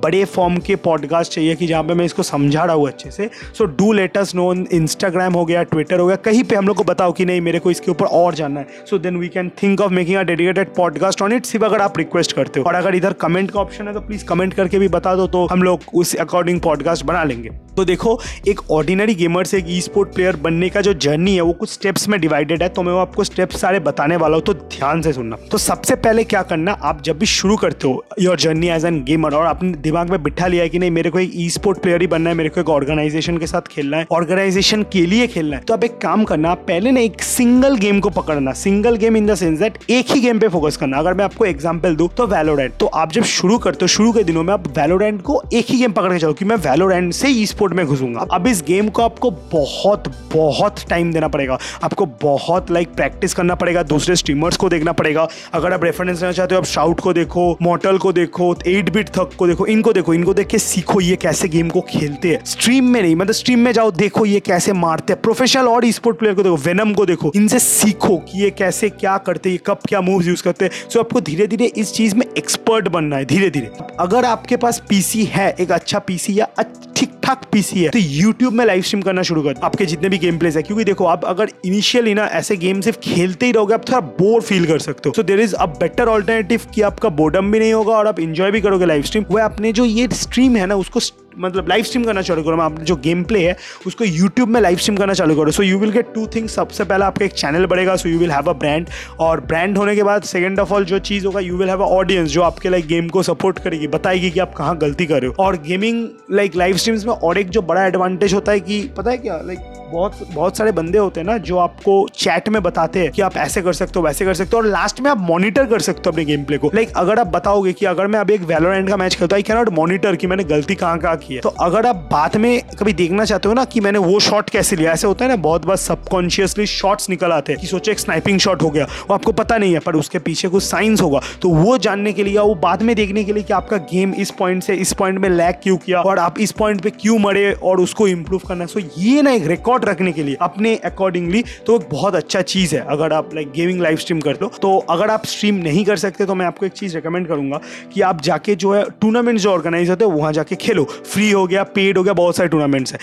बड़े 0.04 0.24
फॉर्म 0.26 0.58
के 0.58 0.76
पॉडकास्ट 0.80 1.34
चाहिए 1.34 1.56
कि 1.56 1.68
जहाँ 1.68 1.84
पे 1.84 1.94
मैं 1.94 2.06
इसको 2.06 2.24
समझा 2.24 2.66
रहा 2.66 2.76
हूँ 2.76 2.88
अच्छे 2.88 3.12
से 3.12 3.30
so 3.58 3.66
do 3.66 3.92
let's 3.94 4.32
know 4.36 4.54
Instagram 4.54 5.34
हो 5.34 5.46
गया 5.46 5.64
ट्विटर 5.64 6.00
हो 6.00 6.08
गया, 6.08 6.16
कहीं 6.18 6.44
पे 6.44 6.56
हम 6.56 6.68
लोग 6.68 6.78
को 6.78 6.84
बताओ 6.84 7.12
कि 7.12 7.26
नहीं, 7.26 7.42
मेरे 7.42 7.60
को 7.60 7.72
इसके 7.72 7.92
ऊपर 7.92 8.06
और 8.06 8.34
जानना 8.36 8.60
है। 8.60 8.86
So 8.90 8.98
then 8.98 9.18
we 9.18 9.28
can 9.30 9.52
think 9.64 9.82
of 9.82 9.92
making 9.92 10.18
a 10.18 10.24
dedicated 10.24 10.74
podcast 10.76 11.22
on 11.22 11.34
it 11.34 11.46
सिर्फ़ 11.46 11.66
अगर 11.66 11.82
आप 11.82 11.98
रिक्वेस्ट 11.98 12.32
करते 12.32 12.60
हो। 12.60 12.66
और 12.66 12.76
अगर 12.76 12.96
इधर 12.96 13.14
कमेंट 13.22 13.52
का 13.52 13.60
ऑप्शन 13.60 13.88
है 13.88 13.94
तो 13.94 14.00
प्लीज़ 14.02 14.26
कमेंट 14.26 14.54
करके 14.54 14.80
भी 14.80 14.88
बता 14.90 15.16
दो 15.16 15.28
तो 15.28 15.46
हम 15.46 15.64
लोग 15.64 15.82
उस 15.94 16.16
अकॉर्डिंग 16.18 16.60
पॉडकास्ट 16.90 17.06
बना 17.06 17.24
लेंगे। 17.24 17.50
तो 17.78 17.84
देखो, 17.86 18.20
एक 18.48 18.60
ऑर्डिनरी 18.72 19.14
गेमर 19.16 19.46
से 19.46 19.58
एक 19.58 19.66
ई 19.70 19.80
स्पोर्ट 19.82 20.14
प्लेयर 20.14 20.36
बनने 20.38 20.70
का 20.70 20.82
जो 20.82 20.94
जर्नी 20.96 21.36
है, 21.36 21.42
वो 21.42 21.52
कुछ 21.54 21.70
स्टेप्स 21.72 22.08
में 22.10 22.20
डिवाइडेड 22.22 22.64
है 22.64 22.70
तो 22.70 22.84
मैं 22.84 22.94
वो 22.94 23.00
आपको 23.00 23.24
स्टेप्स 23.24 23.62
सारे 23.62 23.80
बताने 23.80 24.16
वाला 24.18 24.36
हूँ 24.36 24.44
तो 24.46 24.54
ध्यान 24.54 25.02
से 25.02 25.14
सुनना। 25.14 25.36
तो 25.52 25.58
सबसे 25.58 25.96
पहले 25.98 26.24
क्या 26.24 26.42
करना, 26.44 26.72
आप 26.72 27.02
जब 27.04 27.20
भी 27.20 27.26
शुरू 27.26 27.56
करते 27.58 27.88
हो 27.88 28.04
your 28.20 28.40
journey 28.40 28.70
as 28.70 28.86
an 28.86 29.04
gamer 29.04 29.36
और 29.36 29.46
अपने 29.46 29.72
दिमाग 29.80 30.10
में 30.10 30.22
बिठा 30.24 30.48
लिया 30.48 30.64
है 30.64 30.70
कि 30.70 30.80
नहीं, 30.80 30.92
मेरे 30.92 31.10
को 31.10 31.20
एक 31.20 31.32
ई 31.36 31.50
स्पोर्ट 31.50 31.82
प्लेयर 31.82 32.02
ही 32.02 32.08
बनना 32.08 32.30
है, 32.30 32.36
मेरे 32.36 32.50
को 32.50 32.62
एक 32.62 32.70
ऑर्गेनाइजेशन 32.70 33.38
के 33.38 33.48
साथ 33.48 33.68
खेलना 33.72 33.98
है 33.98 34.08
ऑर्गेनाइजेशन 34.12 34.84
के 34.94 35.06
लिए 35.06 35.28
खेलना 35.28 35.58
है 35.58 35.64
तो 35.64 35.74
आप 35.74 35.84
एक 35.84 35.98
काम 36.00 36.24
करना 36.24 36.54
पहले 36.68 36.92
ना 36.92 37.00
एक 37.02 37.22
सिंगल 37.24 37.78
गेम 37.78 38.00
को 38.00 38.10
पकड़ना। 38.12 38.54
Single 38.56 38.96
game 38.98 39.18
in 39.18 39.28
the 39.28 39.36
sense 39.36 39.60
that 39.60 39.78
एक 39.90 40.12
ही 40.12 40.20
गेम 40.22 40.40
पे 40.40 40.48
फोकस 40.50 40.78
करना। 40.78 40.98
अगर 40.98 41.14
मैं 41.14 41.26
आपको 41.26 41.46
एग्ज़ाम्पल 41.46 41.96
दू 41.96 42.08
तो 42.18 42.28
वैलोडेंट 42.28 42.78
तो 42.80 42.86
आप 42.86 43.12
जब 43.12 43.24
शुरू 43.30 43.58
करते 43.58 43.84
हो, 43.84 43.88
शुरू 43.90 44.12
के 44.12 44.24
दिनों 44.24 44.44
में 44.44 44.54
आप 44.54 44.68
वैलोडेंट 44.78 45.22
को 45.22 45.42
एक 45.54 45.66
ही 45.70 45.78
गेम 45.78 45.92
पकड़ 45.92 46.12
के 46.12 46.20
चलो 46.20 46.34
कि 46.34 46.46
मैं 46.46 46.56
वैलोडेंट 46.80 47.14
से 47.14 47.28
ई 47.28 47.46
स्पोर्ट 47.46 47.74
में 47.74 47.86
घुसूँगा। 47.86 48.26
अब 48.32 48.46
इस 48.48 48.62
गेम 48.68 48.90
को 48.90 49.02
आपको 49.02 49.30
बहुत 49.32 50.08
बहुत 50.34 50.84
टाइम 50.90 51.12
देना 51.14 51.28
पड़ेगा। 51.28 51.58
आपको 51.84 52.06
बहुत 52.22 52.70
लाइक 52.72 52.94
प्रैक्टिस 52.96 53.34
करना 53.34 53.56
पड़ेगा। 53.56 53.82
दूसरे 53.84 54.16
स्ट्रीमर्स 54.16 54.58
को 54.58 54.70
देखना 54.70 54.92
पड़ेगा। 54.92 55.28
अगर 55.54 55.74
आप 55.74 55.84
रेफरेंस 55.84 56.22
लेना 56.22 56.32
चाहते 56.32 56.56
हो, 56.56 56.62
आप 56.62 56.66
शाउट 56.66 57.00
को 57.00 57.14
देखो 57.14 57.58
मॉटल 57.62 57.98
को 57.98 58.12
देखो 58.14 58.54
एट 58.68 58.90
बिट 58.90 59.10
थक 59.10 59.32
को 59.38 59.48
देखो, 59.48 59.66
इनको 59.66 59.94
देखो, 59.94 60.14
इनको 60.14 60.34
देख 60.34 60.48
के 60.48 60.60
सीखो 60.60 61.02
ये 61.02 61.16
कैसे 61.16 61.48
गेम 61.48 61.70
को 61.70 61.82
खेलते 61.90 62.30
हैं। 62.30 62.44
स्ट्रीम 62.46 62.86
में 62.86 63.02
नहीं 63.02 63.16
मतलब 63.16 63.34
स्ट्रीम 63.34 63.60
में 63.60 63.72
जाओ, 63.72 63.92
देखो 63.92 64.26
ये 64.26 64.40
कैसे 64.40 64.74
मारते 64.76 65.14
हैं। 65.14 65.22
प्रोफेशनल 65.22 65.68
और 65.68 65.86
ई 65.86 65.92
स्पोर्ट 65.92 66.20
प्लेयर 66.20 66.36
को 66.36 66.44
देखो 66.44 66.58
वेनम 66.60 66.94
को 66.94 67.06
देखो, 67.06 67.32
इनसे 67.36 67.60
सीखो 67.60 68.18
कि 68.20 68.42
ये 68.44 68.50
कैसे 68.52 68.90
क्या 68.90 69.18
करते 69.18 69.50
हैं 69.50 69.60
कब 69.68 69.80
क्या 69.88 70.02
मूव्स 70.02 70.28
यूज़ 70.28 70.44
करते 70.44 70.66
हैं। 70.66 70.90
सो 70.90 71.00
आपको 71.00 71.22
धीरे 71.22 71.48
धीरे 71.48 71.66
इस 71.78 71.94
चीज़ 71.94 72.16
में 72.16 72.26
एक्सपर्ट 72.38 72.88
बनना 72.88 73.18
है 73.18 73.26
धीरे 73.26 73.50
धीरे 73.50 73.72
अगर 74.00 74.26
आपके 74.26 74.58
पास 74.58 74.82
पीसी 74.90 75.24
है, 75.26 75.50
एक 75.60 75.72
अच्छा 75.72 76.00
पीसी 76.00 76.40
या 76.40 76.48
ठीक 76.96 77.12
ठाक 77.24 77.44
पीसी 77.52 77.84
है। 77.84 77.90
तो 77.90 78.00
यूट्यूब 78.00 78.54
में 78.54 78.66
लाइव 78.66 78.82
स्ट्रीम 78.82 79.02
करना 79.02 79.22
शुरू 79.24 79.42
कर 79.42 79.56
आपके 79.64 79.86
जितने 79.86 80.10
भी 80.10 80.18
गेम 80.18 80.38
प्लेस 80.40 80.56
है, 80.56 80.62
क्योंकि 80.62 80.84
देखो 80.84 81.06
आप 81.06 81.26
अगर 81.26 81.50
इनिशियली 81.66 82.14
ना 82.14 82.26
ऐसे 82.34 82.58
गेम 82.58 82.82
सिर्फ़ 82.82 83.00
खेलते 83.04 83.46
ही 83.46 83.52
रहोगे, 83.52 83.74
आप 83.74 83.88
थोड़ा 83.90 84.00
बोर 84.00 84.42
फील 84.42 84.66
कर 84.66 84.80
सकते 84.80 85.10
हो। 85.10 85.14
So 85.16 85.24
there 85.24 85.40
is 85.40 85.56
a 85.56 85.66
better 85.80 86.08
alternative 86.08 86.62
कि 86.76 86.82
आपका 86.82 87.10
बोर्डम 87.12 87.52
भी 87.52 87.60
नहीं 87.60 87.74
होगा 87.74 87.94
और 87.94 88.08
आप 88.08 88.20
इंजॉय 88.20 88.52
भी 88.52 88.62
करोगे 88.62 88.86
लाइव 88.86 89.04
स्ट्रीम 89.04 89.26
वह 89.32 89.46
अपने 89.46 89.72
जो 89.74 89.86
ये 89.86 90.08
स्ट्रीम 90.14 90.56
है 90.56 90.66
ना, 90.66 90.76
उसको 90.76 91.00
मतलब 91.38 91.68
लाइव 91.70 91.84
स्ट्रीम 91.84 92.04
करना 92.04 92.22
चालू 92.22 92.44
करो, 92.44 92.58
आप 92.58 92.80
जो 92.80 92.96
गेम 92.96 93.24
प्ले 93.24 93.46
है, 93.48 93.56
उसको 93.88 94.06
यूट्यूब 94.06 94.50
में 94.50 94.60
लाइव 94.62 94.78
स्ट्रीम 94.78 94.98
करना 94.98 95.14
चालू 95.14 95.36
करो। 95.36 95.52
So 95.52 95.64
you 95.64 95.78
will 95.80 95.92
get 95.92 96.14
two 96.16 96.26
things 96.28 96.56
सबसे 96.56 96.84
पहला 96.84 97.08
आपका 97.08 97.26
एक 97.26 97.34
चैनल 97.34 97.66
बढ़ेगा 97.66 97.96
so 97.96 98.10
you 98.10 98.20
will 98.20 98.32
have 98.32 98.50
a 98.50 98.54
brand 98.54 98.88
और 99.20 99.40
ब्रांड 99.40 99.78
होने 99.78 99.96
के 99.96 100.04
बाद 100.04 100.24
सेकंड 100.24 100.60
ऑफ़ 100.60 100.74
ऑल 100.74 100.86
जो 100.86 101.00
चीज़ 101.00 101.26
होगा 101.26 101.40
you 101.40 101.58
will 101.58 101.70
have 101.70 101.82
a 101.82 101.88
audience 101.88 102.30
जो 102.30 102.42
आपके 102.42 102.70
लाइक 102.70 102.88
गेम 102.88 103.08
को 103.08 103.24
सपोर्ट 103.24 103.60
करेगी, 103.60 103.88
बताएगी 103.88 104.30
कि 104.32 104.40
आप 104.40 104.54
कहाँ 104.54 104.78
गलती 104.78 105.06
कर 105.06 105.22
रहे 105.22 105.28
हो। 105.28 105.44
और 105.44 105.58
गेमिंग 105.58 106.08
लाइक 106.32 106.56
लाइव 106.56 106.78
स्ट्रीम्स 106.78 107.06
में 107.06 107.14
और 107.14 107.38
एक 107.38 107.50
जो 107.50 107.62
बड़ा 107.62 107.86
एडवांटेज 107.86 108.34
होता 108.34 108.52
है 108.52 108.60
कि, 108.60 108.82
पता 108.98 109.12
है 109.12 109.18
क्या? 109.18 109.42
लाइक 109.46 109.60
बहुत 109.92 110.18
बहुत 110.34 110.58
सारे 110.58 110.72
बंदे 110.72 110.98
होते 110.98 111.20
हैं 111.20 111.28
ना, 111.28 111.38
जो 111.38 111.58
आपको 111.58 112.08
चैट 112.16 112.50
में 112.50 112.62
बताते 112.64 113.00
हैं 113.00 113.12
कि 113.12 113.22
आप 113.22 113.38
ऐसे 113.38 113.62
कर 113.62 113.74
सकते 113.74 114.00
हो, 114.00 114.06
वैसे 114.06 114.26
कर 114.26 114.34
सकते 114.34 114.50
हो, 114.54 114.58
और 114.58 114.68
लास्ट 114.68 115.00
में 115.02 115.10
आप 115.12 115.18
मॉनिटर 115.20 115.66
कर 115.66 115.80
सकते 115.80 116.02
हो 116.06 116.12
अपने 116.12 116.26
गेम 116.26 116.44
प्ले 116.44 116.58
को। 116.58 116.72
लाइक 116.76 116.92
अगर 116.96 117.20
आप 117.20 117.28
बताओगे 117.28 117.74
कि 117.74 117.86
अगर 117.86 118.08
मैं 118.08 118.20
अभी 118.20 118.34
एक 118.34 118.42
वैलोरेंट 118.42 118.90
का 118.90 118.98
मैच 118.98 119.16
खेलता 119.16 119.36
हूँ 119.36 119.44
कैनॉट 119.44 119.70
मॉनिटर 119.70 120.16
कि 120.16 120.28
मैंने 120.28 120.44
गलती 120.44 120.76
कहाँ 120.76 120.98
कहाँ 121.00 121.16
की 121.20 121.34
है। 121.34 121.42
तो 121.42 121.50
अगर 121.62 121.86
आप 121.86 122.08
बाद 122.12 122.36
में 122.38 122.62
कभी 122.80 122.94
देखना 122.96 123.26
चाहते 123.26 123.48
हो 123.48 123.54
ना 123.54 123.66
कि 123.66 123.80
मैंने 123.80 124.00
वो 124.00 124.20
शॉट 124.22 124.50
कैसे 124.50 124.76
लिया, 124.76 124.92
ऐसे 124.92 125.08
होता 125.08 125.26
है 125.26 125.32
ना, 125.32 125.36
बहुत 125.40 125.66
बार 125.66 125.76
सबकॉन्शियसली 125.78 126.66
शॉट्स 126.68 127.10
निकल 127.10 127.32
आते 127.32 127.54
हैं 127.54 127.62
कि 127.62 127.68
सोचे 127.68 127.92
एक 127.92 128.00
स्नाइपिंग 128.00 128.40
शॉट 128.40 128.62
हो 128.62 128.70
गया, 128.70 128.86
वो 128.86 129.14
आपको 129.14 129.32
पता 129.34 129.58
नहीं 129.58 129.74
है, 129.74 129.80
पर 129.80 129.96
उसके 129.96 130.20
पीछे 130.20 130.48
कुछ 130.48 130.64
साइंस 130.64 131.02
होगा। 131.02 131.22
तो 131.42 131.50
वो 131.52 131.78
जानने 131.80 132.14
के 132.14 132.24
लिए 132.24 132.38
वो 132.40 132.56
बाद 132.58 132.82
में 132.82 132.96
देखने 132.96 133.24
के 133.24 133.34
लिए 133.34 133.44
कि 133.44 133.54
आपका 133.54 133.78
गेम 133.92 134.14
इस 134.16 134.32
पॉइंट 134.32 134.64
से, 134.64 134.76
इस 134.76 134.94
पॉइंट 134.94 135.20
में 135.20 135.30
लैक 135.30 135.60
क्यों 135.64 135.78
किया 135.78 136.02
और 136.02 136.20
आप 136.20 136.40
इस 136.40 136.52
पॉइंट 136.54 136.82
पे 136.82 136.90
क्यों 136.92 137.18
मरे 137.20 137.52
और 137.54 137.82
उसको 137.82 138.08
इंप्रूव 138.08 138.42
करना। 138.48 138.66
सो 138.66 138.80
ये 138.98 139.22
ना 139.22 139.32
एक 139.32 139.48
रिकॉर्ड 139.48 139.86
रखने 139.86 140.12
के 140.12 140.24
लिए, 140.24 140.38
अपने 140.42 140.76
अकॉर्डिंगली 140.86 141.44
तो 141.68 141.76
एक 141.76 141.88
बहुत 141.92 142.16
अच्छा 142.16 142.42
चीज़ 142.44 142.76
है, 142.76 142.86
अगर 142.90 143.14
आप 143.14 143.34
लाइक 143.36 143.52
गेमिंग 143.52 143.82
लाइव 143.82 143.98
स्ट्रीम 143.98 144.20
कर 144.20 144.38
हो। 144.42 144.52
तो 144.62 144.78
अगर 144.90 145.10
आप 145.10 145.26
स्ट्रीम 145.26 145.56
नहीं 145.64 145.84
कर 145.86 145.98
सकते 145.98 146.26
तो 146.26 146.36
मैं 146.36 146.46
आपको 146.46 146.66
एक 146.66 146.72
चीज़ 146.74 146.96
रिकमेंड 146.96 147.28
करूँगा 147.28 147.60
कि 147.94 148.02
आप 148.02 148.22
जाके 148.22 148.56
जो 148.56 148.74
है 148.74 148.84
टूर्नामेंट 149.02 149.40
जो 149.40 149.52
ऑर्गेनाइज 149.52 149.90
होते 149.90 150.06
हैं, 150.06 150.12
वहाँ 150.12 150.32
जाके 150.34 150.56
खेलो। 150.56 150.88
फ्री 151.10 151.30
हो 151.32 151.46
गया 151.48 151.64
पेड 151.66 151.98
हो 151.98 152.04
गया, 152.04 152.14
बहुत 152.14 152.36
सारे 152.36 152.50
टूर्नामेंट्स 152.50 152.94
है। 152.94 153.00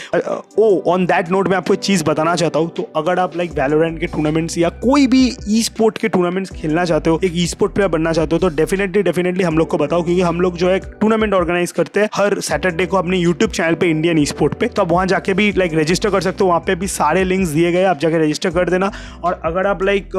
ओ 0.59 0.81
ऑन 0.93 1.07
दैट 1.07 1.31
नोट 1.31 1.49
मैं 1.49 1.57
आपको 1.57 1.75
एक 1.75 1.81
चीज़ 1.81 2.05
बताना 2.05 2.35
चाहता 2.37 2.59
हूँ 2.59 2.71
तो 2.77 2.89
अगर 2.97 3.19
आप 3.19 3.37
लाइक 3.37 3.51
वैलोरेंट 3.53 3.99
के 4.01 4.07
टूर्नामेंट्स 4.07 4.59
या 4.59 4.69
कोई 4.79 5.07
भी 5.07 5.25
ई 5.49 5.63
स्पोर्ट 5.63 5.99
के 5.99 6.09
टूर्नामेंट्स 6.09 6.51
खेलना 6.53 6.85
चाहते 6.85 7.11
हो, 7.11 7.21
एक 7.25 7.33
ई 7.35 7.47
स्पोर्ट 7.47 7.73
प्लेयर 7.75 7.91
बनना 7.91 8.13
चाहते 8.13 8.37
हो 8.37 8.41
तो 8.41 8.49
डेफिनेटली 8.57 9.03
डेफिनेटली 9.03 9.45
हम 9.45 9.59
लोग 9.59 9.69
को 9.69 9.79
बताओ, 9.79 10.03
क्योंकि 10.03 10.21
हम 10.23 10.41
लोग 10.41 10.57
जो 10.57 10.69
है 10.69 10.79
टूर्नामेंट 11.01 11.35
ऑर्गेनाइज 11.35 11.73
करते 11.73 12.01
हैं। 12.01 12.09
हर 12.15 12.39
सैटरडे 12.43 12.87
को 12.87 12.97
अपने 12.97 13.19
यूट्यूब 13.19 13.51
चैनल 13.51 13.75
पर 13.75 13.87
इंडियन 13.87 14.19
ई 14.19 14.25
स्पोर्ट 14.27 14.55
पे 14.55 14.69
तो 14.69 14.83
आप 14.83 14.91
वहाँ 14.91 15.07
जाके 15.07 15.35
भी 15.35 15.53
लाइक 15.57 15.75
रजिस्टर 15.75 16.11
कर 16.11 16.21
सकते 16.21 16.45
हो, 16.45 16.49
वहाँ 16.49 16.61
पे 16.67 16.75
भी 16.75 16.87
सारे 16.89 17.25
लिंक्स 17.25 17.51
दिए 17.51 17.73
गए 17.73 17.85
आप 17.85 17.99
जाके 17.99 18.19
रजिस्टर 18.19 18.51
कर 18.51 18.71
देना। 18.71 18.91
और 19.25 19.41
अगर 19.45 19.67
आप 19.67 19.83
लाइक 19.83 20.17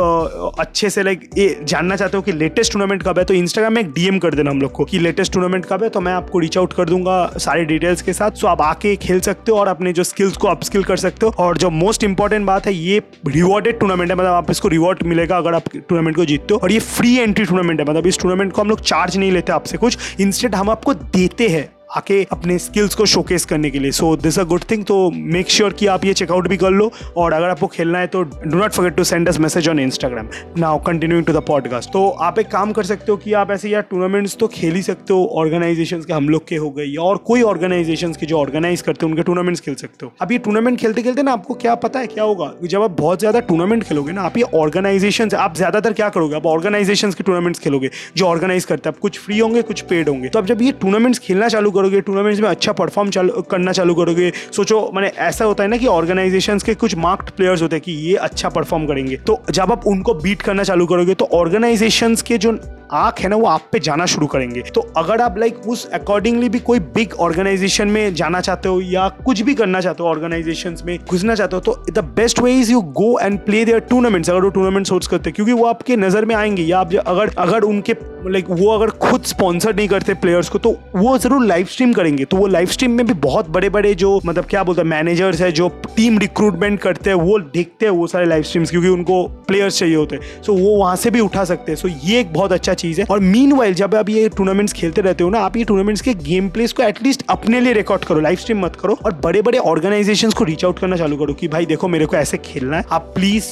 अच्छे 0.60 0.89
से 0.89 1.03
लाइक 1.03 1.29
ये 1.38 1.48
जानना 1.63 1.96
चाहते 1.96 2.17
हो 2.17 2.24
कि 2.24 2.32
लेटेस्ट 2.34 2.74
टूर्नामेंट 2.74 3.03
कब 3.03 3.20
है 3.20 3.25
तो 3.25 3.34
इंस्टाग्राम 3.34 3.74
में 3.74 3.82
एक 3.82 3.91
डीएम 3.94 4.20
कर 4.20 4.34
देना 4.36 4.51
हम 4.51 4.62
लोग 4.62 4.72
को, 4.72 4.86
कि 4.86 5.00
लेटेस्ट 5.00 5.34
टूर्नामेंट 5.34 5.65
कब 5.65 5.84
है 5.84 5.89
तो 5.89 6.01
मैं 6.01 6.13
आपको 6.13 6.39
रीच 6.39 6.58
आउट 6.58 6.74
कर 6.74 6.89
दूँगा, 6.89 7.25
सारे 7.38 7.65
डिटेल्स 7.77 8.01
के 8.01 8.13
साथ 8.13 8.31
सो 8.31 8.48
आप 8.48 8.62
आके 8.62 8.96
खेल 8.98 9.19
सकते 9.19 9.51
हो 9.51 9.57
और 9.57 9.67
अपने 9.67 9.93
जो 9.93 10.03
स्किल्स 10.03 10.38
को 10.38 10.48
अपस्किल 10.48 10.84
कर 10.84 10.98
सकते 10.98 11.25
हो। 11.25 11.34
और 11.39 11.57
जो 11.57 11.69
मोस्ट 11.69 12.03
इंपॉर्टेंट 12.03 12.46
बात 12.46 12.65
है, 12.65 12.74
ये 12.74 13.01
रिवॉर्डेड 13.27 13.79
टूर्नामेंट 13.79 14.10
है 14.12 14.17
मतलब 14.17 14.34
आप 14.34 14.51
इसको 14.51 14.67
रिवॉर्ड 14.67 15.03
मिलेगा 15.03 15.38
अगर 15.38 15.53
आप 15.53 15.69
टूर्नामेंट 15.75 16.15
को 16.15 16.25
जीतते 16.25 16.53
हो। 16.53 16.60
और 16.60 16.72
ये 16.72 16.79
फ्री 16.79 17.15
एंट्री 17.17 17.46
टूर्नामेंट 17.46 17.79
है 17.79 17.86
मतलब 17.86 18.07
इस 18.07 18.19
टूर्नामेंट 18.19 18.53
को 18.53 18.62
हम 18.62 18.69
लोग 18.69 18.81
चार्ज 18.81 19.17
नहीं 19.17 19.31
लेते 19.31 19.51
आपसे 19.51 19.77
कुछ 19.77 20.19
इंस्टेंट 20.19 20.55
हम 20.55 20.69
आपको 20.69 20.93
देते 20.93 21.48
हैं। 21.48 21.76
आके 21.98 22.24
अपने 22.32 22.58
स्किल्स 22.60 22.96
को 22.96 23.06
शोकेस 23.08 23.46
करने 23.46 23.70
के 23.70 23.80
लिए। 23.80 23.92
So 23.94 24.16
this 24.18 24.39
a 24.39 24.44
good 24.46 24.63
thing 24.72 24.84
तो 24.86 25.00
मेक 25.12 25.50
श्योर 25.50 25.74
कि 25.74 25.88
आप 25.88 26.06
ये 26.06 26.13
चेकआउट 26.13 26.48
भी 26.48 26.58
कर 26.58 26.72
लो। 26.72 26.92
और 27.18 27.34
अगर 27.34 27.50
आपको 27.50 27.68
खेलना 27.70 28.00
है 28.00 28.08
तो 28.08 28.24
do 28.24 28.58
not 28.58 28.72
forget 28.72 28.96
to 28.96 29.04
send 29.06 29.30
us 29.30 29.39
message 29.39 29.70
on 29.70 29.80
Instagram 29.80 30.30
now 30.58 30.80
continuing 30.86 31.25
to 31.25 31.34
the 31.34 31.44
podcast 31.48 31.92
तो 31.94 32.08
आप 32.22 32.39
एक 32.39 32.48
काम 32.48 32.72
कर 32.72 32.84
सकते 32.86 33.12
हो 33.12 33.18
कि 33.18 33.34
आप 33.36 33.51
ऐसे 33.51 33.70
यार 33.70 33.82
टूर्नामेंट्स 33.89 34.36
तो 34.38 34.48
खेल 34.50 34.75
ही 34.75 34.82
सकते 34.82 35.13
हो 35.13 35.25
ऑर्गेनाइजेशन 35.38 36.01
के, 36.01 36.13
हम 36.13 36.30
लोग 36.30 36.48
के 36.48 36.56
हो 36.56 36.70
गए 36.70 36.94
और 37.01 37.18
कोई 37.27 37.42
ऑर्गेनाइजेशन 37.44 38.13
के 38.13 38.25
जो 38.25 38.38
ऑर्गेनाइज 38.39 38.82
करते 38.82 39.06
हैं, 39.06 39.12
उनके 39.12 39.24
टूर्नामेंट्स 39.24 39.62
खेल 39.62 39.75
सकते 39.75 40.06
हो। 40.06 40.12
अब 40.22 40.32
ये 40.32 40.38
टूर्नामेंट 40.39 40.80
खेलते 40.80 41.01
खेलते 41.01 41.24
ना 41.24 41.32
आपको 41.32 41.54
क्या 41.56 41.75
पता 41.77 42.00
है, 42.00 42.08
क्या 42.08 42.24
होगा? 42.24 42.51
जब 42.63 42.82
आप 42.82 42.92
बहुत 42.98 43.20
ज़्यादा 43.20 43.39
टूर्नामेंट 43.42 43.84
खेलोगे 43.84 44.12
ना, 44.12 44.22
आप 44.22 44.38
ये 44.38 44.44
ऑर्गेनाइजेशन 44.56 45.30
आप 45.38 45.56
ज़्यादातर 45.56 45.94
क्या 45.94 46.10
करोगे? 46.10 46.36
आप 46.36 46.46
ऑर्गेनाइजेशन 46.46 47.12
के 47.12 47.24
टूर्नामेंट्स 47.24 47.60
खेलोगे, 47.60 47.89
जो 48.18 48.25
ऑर्गेनाइज 48.25 48.66
करते 48.66 48.89
हैं। 48.89 48.96
आप 48.96 49.00
कुछ 49.01 49.20
फ्री 49.20 49.39
होंगे, 49.39 49.62
कुछ 49.63 49.82
पेड 49.84 50.10
होंगे। 50.10 50.30
तो 50.30 50.39
अब 50.39 50.46
जब 50.46 50.62
ये 50.62 50.72
टूर्नामेंट्स 50.82 51.20
खेलना 51.20 51.48
चालू 51.48 51.72
करोगे 51.72 51.87
टूर्नामेंट्स 51.91 52.41
में 52.41 52.50
अच्छा 52.50 52.72
परफॉर्म 52.74 53.10
चालू, 53.10 53.41
करना 53.41 53.72
चालू 53.72 53.96
करोगे। 53.96 54.32
सोचो, 54.51 54.79
मैंने 54.94 55.08
ऐसा 55.20 55.46
होता 55.46 55.63
है 55.63 55.70
ना 55.70 55.77
कि 55.77 55.88
ऑर्गेनाइजेशंस 55.88 56.63
के 56.63 56.75
कुछ 56.75 56.96
मार्क्ड 56.98 57.29
प्लेयर्स 57.32 57.62
होते 57.62 57.75
हैं 57.75 57.84
कि 57.84 57.91
ये 57.91 58.15
अच्छा 58.17 58.50
परफॉर्म 58.50 58.88
करेंगे। 58.88 59.17
तो 59.17 59.41
जब 59.51 59.72
आप 59.72 59.88
उनको 59.88 60.13
बीट 60.15 60.41
करना 60.41 60.63
चालू 60.63 60.86
करोगे 60.86 61.13
तो 61.13 61.29
ऑर्गेनाइजेशंस 61.34 62.22
के 62.22 62.38
जो 62.38 62.58
आँख 62.94 63.20
है 63.20 63.29
ना, 63.29 63.36
वो 63.36 63.46
आप 63.48 63.62
पे 63.72 63.79
जाना 63.79 64.06
शुरू 64.06 64.27
करेंगे। 64.27 64.62
तो 64.75 64.82
अगर 64.98 65.22
आप 65.22 65.38
लाइक 65.38 65.67
उस 65.67 65.86
अकॉर्डिंगली 65.94 66.50
भी 66.50 66.60
कोई 66.60 66.79
बिग 66.79 67.13
ऑर्गेनाइजेशन 67.20 67.88
में 67.88 68.13
जाना 68.15 68.41
चाहते 68.41 68.70
हो 68.70 68.79
या 68.82 69.08
कुछ 69.25 69.41
भी 69.41 69.53
करना 69.56 69.82
चाहते 69.82 70.03
हो 70.03 70.10
ऑर्गेनाइजेशन 70.10 70.75
में, 70.86 70.98
घुसना 71.00 71.36
चाहते 71.36 71.56
हो 71.56 71.62
तो 71.62 71.91
the 71.91 72.03
best 72.15 72.39
way 72.41 72.53
is 72.60 72.72
you 72.72 72.82
go 72.82 73.17
and 73.20 73.39
play 73.39 73.63
their 73.65 73.79
tournaments 73.89 74.29
अगर 74.29 74.41
वो 74.41 74.50
टूर्नामेंट 74.50 74.88
सोच 74.88 75.08
करते 75.08 75.32
क्योंकि 75.32 75.53
वो 75.53 75.65
आपके 75.65 75.96
नज़र 75.98 76.25
में 76.25 76.36
आएँगे। 76.36 76.63
या 76.63 76.79
आप 76.79 76.96
अगर 76.98 77.34
अगर 77.38 77.63
उनके 77.63 77.96
लाइक 78.27 78.46
वो 78.50 78.72
अगर 78.72 78.89
खुद 79.01 79.24
स्पॉन्सर 79.24 79.75
नहीं 79.75 79.88
करते 79.88 80.13
प्लेयर्स 80.15 80.50
को 80.50 80.60
तो 80.60 80.75
वो 80.96 81.17
ज़रूर 81.17 81.46
लाइव 81.46 81.66
स्ट्रीम 81.67 81.93
करेंगे 81.93 82.25
तो 82.25 82.38
वो 82.38 82.47
लाइव 82.47 82.67
स्ट्रीम 82.67 82.91
में 82.91 83.05
भी 83.05 83.13
बहुत 83.21 83.50
बड़े 83.50 83.69
बड़े 83.69 83.93
जो 83.95 84.19
मतलब 84.25 84.45
क्या 84.45 84.63
बोलते 84.63 84.81
हैं 84.81 84.88
मैनेजर्स 84.89 85.41
है, 85.41 85.51
जो 85.51 85.67
टीम 85.95 86.17
रिक्रूटमेंट 86.19 86.79
करते 86.79 87.09
हैं, 87.09 87.17
वो 87.17 87.38
देखते 87.39 87.86
हैं 87.86 87.93
वो 87.93 88.07
सारे 88.07 88.25
लाइव 88.25 88.43
स्ट्रीम्स 88.43 88.69
क्योंकि 88.69 88.88
उनको 88.88 89.24
प्लेयर्स 89.47 89.79
चाहिए 89.79 89.95
होते 89.95 90.15
हैं। 90.15 90.41
सो 90.43 90.53
वो 90.53 90.75
वहाँ 90.77 90.95
से 90.95 91.09
भी 91.09 91.19
उठा 91.19 91.43
सकते 91.45 91.71
हैं। 91.71 91.77
सो 91.77 91.88
ये 91.88 92.19
एक 92.19 92.33
बहुत 92.33 92.51
अच्छा 92.51 92.74
चीज़ 92.75 93.01
है। 93.01 93.07
और 93.12 93.19
मीन 93.19 93.74
जब 93.74 93.95
आप 93.95 94.09
ये 94.09 94.27
टूर्नामेंट्स 94.29 94.74
खेलते 94.74 95.01
रहते 95.01 95.24
हो 95.24 95.29
ना, 95.29 95.39
आप 95.39 95.57
ये 95.57 95.63
टूर्नामेंट्स 95.63 96.01
के 96.01 96.13
गेम 96.15 96.50
प्लेस 96.50 96.74
को 96.74 96.83
एटलीस्ट 96.83 97.24
अपने 97.29 97.59
लिए 97.59 97.74
रिकॉर्ड 97.74 98.03
करो 98.05 98.19
लाइव 98.19 98.38
स्ट्रीम 98.38 98.62
मत 98.62 98.75
करो, 98.75 98.97
और 99.05 99.13
बड़े 99.24 99.41
बड़े 99.41 99.57
ऑर्गेनाइजेशन 99.59 100.31
को 100.31 100.43
रीच 100.43 100.65
आउट 100.65 100.79
करना 100.79 100.95
चालू 100.95 101.17
करो 101.17 101.33
कि 101.33 101.47
भाई 101.47 101.65
देखो, 101.65 101.88
मेरे 101.88 102.05
को 102.05 102.15
ऐसे 102.17 102.38
खेलना 102.45 102.77
है, 102.77 102.83
आप 102.91 103.12
प्लीज़ 103.15 103.45